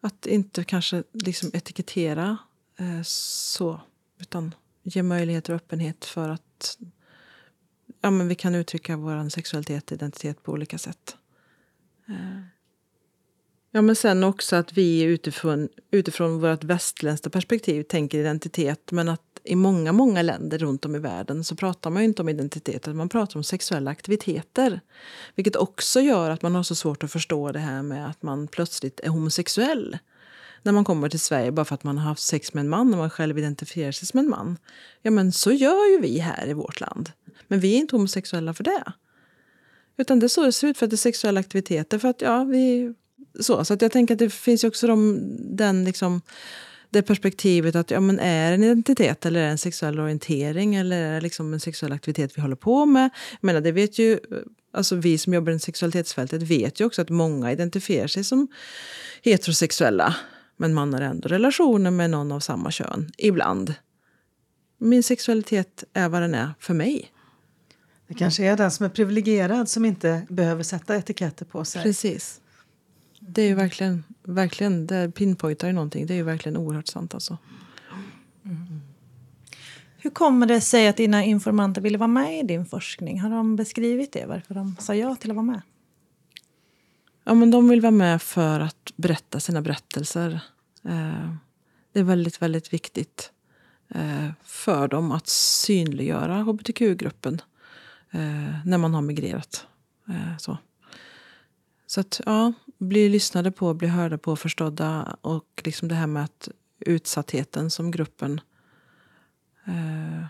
[0.00, 2.38] att inte kanske liksom etikettera
[2.78, 3.80] eh, så,
[4.20, 6.78] utan ge möjligheter och öppenhet för att
[8.00, 11.16] ja, men vi kan uttrycka vår sexualitet och identitet på olika sätt.
[13.76, 18.92] Ja, men sen också att vi utifrån, utifrån vårt västerländska perspektiv tänker identitet.
[18.92, 22.28] Men att i många, många länder runt om i världen så pratar man inte om
[22.28, 24.80] identitet, man pratar om sexuella aktiviteter.
[25.34, 28.48] Vilket också gör att man har så svårt att förstå det här med att man
[28.48, 29.98] plötsligt är homosexuell.
[30.62, 32.92] När man kommer till Sverige bara för att man har haft sex med en man
[32.92, 34.58] och man själv identifierar sig som en man.
[35.02, 37.10] Ja, men så gör ju vi här i vårt land.
[37.48, 38.92] Men vi är inte homosexuella för det.
[39.96, 41.98] Utan det är så det ser ut för att det är sexuella aktiviteter.
[41.98, 42.94] För att ja, vi
[43.40, 45.20] så, så att jag tänker att det finns också de,
[45.56, 46.20] den liksom,
[46.90, 50.74] det perspektivet att ja, men är det en identitet eller är det en sexuell orientering
[50.74, 53.10] eller är det liksom en sexuell aktivitet vi håller på med?
[53.30, 54.18] Jag menar, det vet ju,
[54.72, 58.48] alltså vi som jobbar i sexualitetsfältet vet ju också att många identifierar sig som
[59.22, 60.16] heterosexuella
[60.56, 63.74] men man har ändå relationer med någon av samma kön, ibland.
[64.78, 67.12] Min sexualitet är vad den är för mig.
[68.08, 71.82] Det kanske är den som är privilegierad som inte behöver sätta etiketter på sig.
[71.82, 72.40] Precis.
[73.28, 76.06] Det är ju verkligen, verkligen det pinpointar ju någonting.
[76.06, 77.38] Det är ju verkligen oerhört sant alltså.
[79.98, 83.20] Hur kommer det sig att dina informanter ville vara med i din forskning?
[83.20, 84.26] Har de beskrivit det?
[84.26, 85.60] Varför de sa ja till att vara med?
[87.24, 90.40] Ja, men de vill vara med för att berätta sina berättelser.
[90.84, 91.34] Eh,
[91.92, 93.32] det är väldigt, väldigt viktigt
[93.88, 97.40] eh, för dem att synliggöra hbtq-gruppen
[98.10, 99.66] eh, när man har migrerat.
[100.38, 100.58] Så.
[101.86, 106.24] så att, ja, bli lyssnade på, bli hörda på, förstådda och liksom det här med
[106.24, 106.48] att
[106.80, 108.40] utsattheten som gruppen
[109.66, 110.24] eh,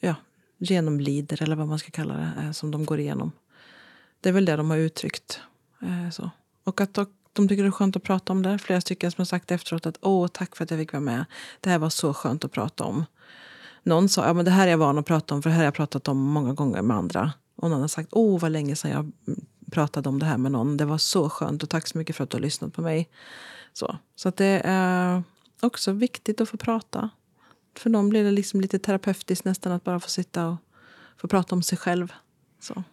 [0.00, 0.14] ja,
[0.58, 3.32] genomlider, eller vad man ska kalla det, eh, som de går igenom.
[4.20, 5.40] Det är väl det de har uttryckt.
[5.82, 6.30] Eh, så.
[6.64, 6.98] Och att
[7.32, 8.58] de tycker det är skönt att prata om det.
[8.58, 11.24] Flera stycken som har sagt efteråt att åh, tack för att jag fick vara med.
[11.60, 13.04] Det här var så skönt att prata om.
[13.82, 15.60] Någon sa ja, men det här är jag van att prata om för det här
[15.60, 17.32] har jag pratat om många gånger med andra.
[17.56, 19.12] Och någon har sagt åh, vad länge sedan jag
[19.70, 20.76] pratade om det här med någon.
[20.76, 23.08] Det var så skönt och tack så mycket för att du har lyssnat på mig.
[23.72, 25.22] Så, så att det är
[25.60, 27.10] också viktigt att få prata.
[27.78, 30.56] För dem blir det liksom lite terapeutiskt nästan att bara få sitta och
[31.16, 32.12] få prata om sig själv.
[32.60, 32.84] Så.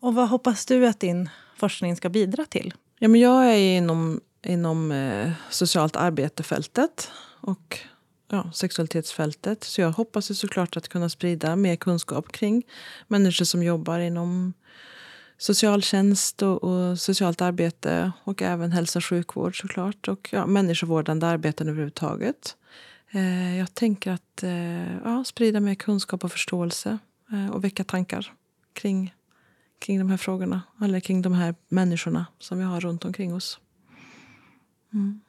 [0.00, 2.74] Och vad hoppas du att din forskning ska bidra till?
[2.98, 7.10] Ja, men jag är inom, inom eh, socialt arbetefältet
[7.40, 7.78] och
[8.28, 9.64] ja, sexualitetsfältet.
[9.64, 12.66] Så jag hoppas ju såklart att kunna sprida mer kunskap kring
[13.06, 14.52] människor som jobbar inom
[15.38, 20.08] socialtjänst och, och socialt arbete och även hälso och sjukvård såklart.
[20.08, 22.56] Och ja, människovårdande arbeten överhuvudtaget.
[23.10, 26.98] Eh, jag tänker att eh, ja, sprida mer kunskap och förståelse
[27.32, 28.32] eh, och väcka tankar
[28.72, 29.14] kring
[29.78, 30.62] kring de här frågorna.
[30.82, 33.60] Eller kring de här människorna som vi har runt omkring oss.
[34.92, 35.20] Mm.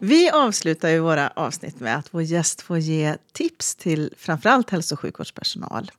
[0.00, 4.94] Vi avslutar ju våra avsnitt med att vår gäst får ge tips till framförallt hälso
[4.94, 5.90] och sjukvårdspersonal.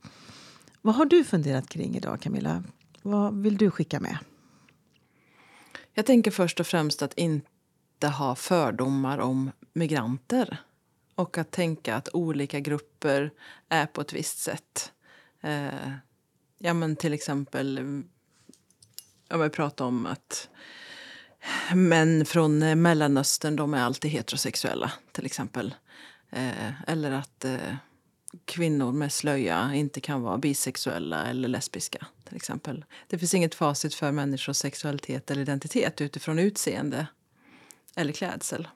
[0.82, 2.64] Vad har du funderat kring idag, Camilla?
[3.02, 4.18] Vad vill du skicka med?
[5.94, 10.58] Jag tänker först och främst att inte ha fördomar om migranter.
[11.16, 13.32] Och att tänka att olika grupper
[13.70, 14.92] är på ett visst sätt.
[15.42, 15.92] Eh,
[16.58, 17.80] ja, men till exempel,
[19.30, 20.50] om vi pratar om att
[21.76, 25.76] män från eh, Mellanöstern de är alltid heterosexuella, till exempel.
[26.30, 27.76] Eh, eller att eh,
[28.46, 32.06] kvinnor med slöja inte kan vara bisexuella eller lesbiska.
[32.24, 32.86] till exempel.
[33.08, 37.08] Det finns inget facit för människors sexualitet eller identitet utifrån utseende
[37.96, 38.68] eller klädsel.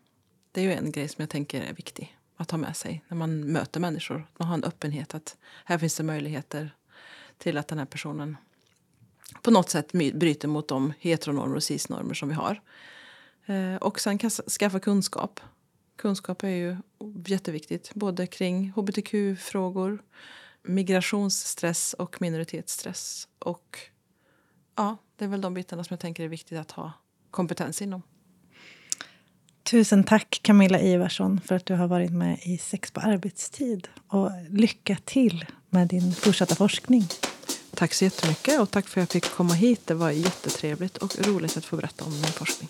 [0.52, 3.18] Det är ju en grej som jag tänker är viktig att ha med sig när
[3.18, 4.28] man möter människor.
[4.38, 6.76] Man har en öppenhet att här finns det möjligheter
[7.38, 8.38] till att den här personen
[9.42, 12.62] på något sätt bryter mot de heteronormer och cisnormer som vi har.
[13.46, 14.20] Eh, och sen
[14.60, 15.40] skaffa kunskap
[15.96, 16.78] Kunskap är ju
[17.26, 20.04] jätteviktigt, både kring hbtq-frågor,
[20.64, 23.28] migrationsstress och minoritetsstress.
[23.40, 23.80] Och
[24.76, 26.94] ja, det är väl de bitarna som jag tänker är viktigt att ha
[27.32, 28.02] kompetens inom.
[29.64, 33.88] Tusen tack Camilla Ivarsson för att du har varit med i Sex på arbetstid.
[34.08, 37.04] Och lycka till med din fortsatta forskning.
[37.76, 39.88] Tack så jättemycket och tack för att jag fick komma hit.
[39.88, 42.70] Det var jättetrevligt och roligt att få berätta om min forskning.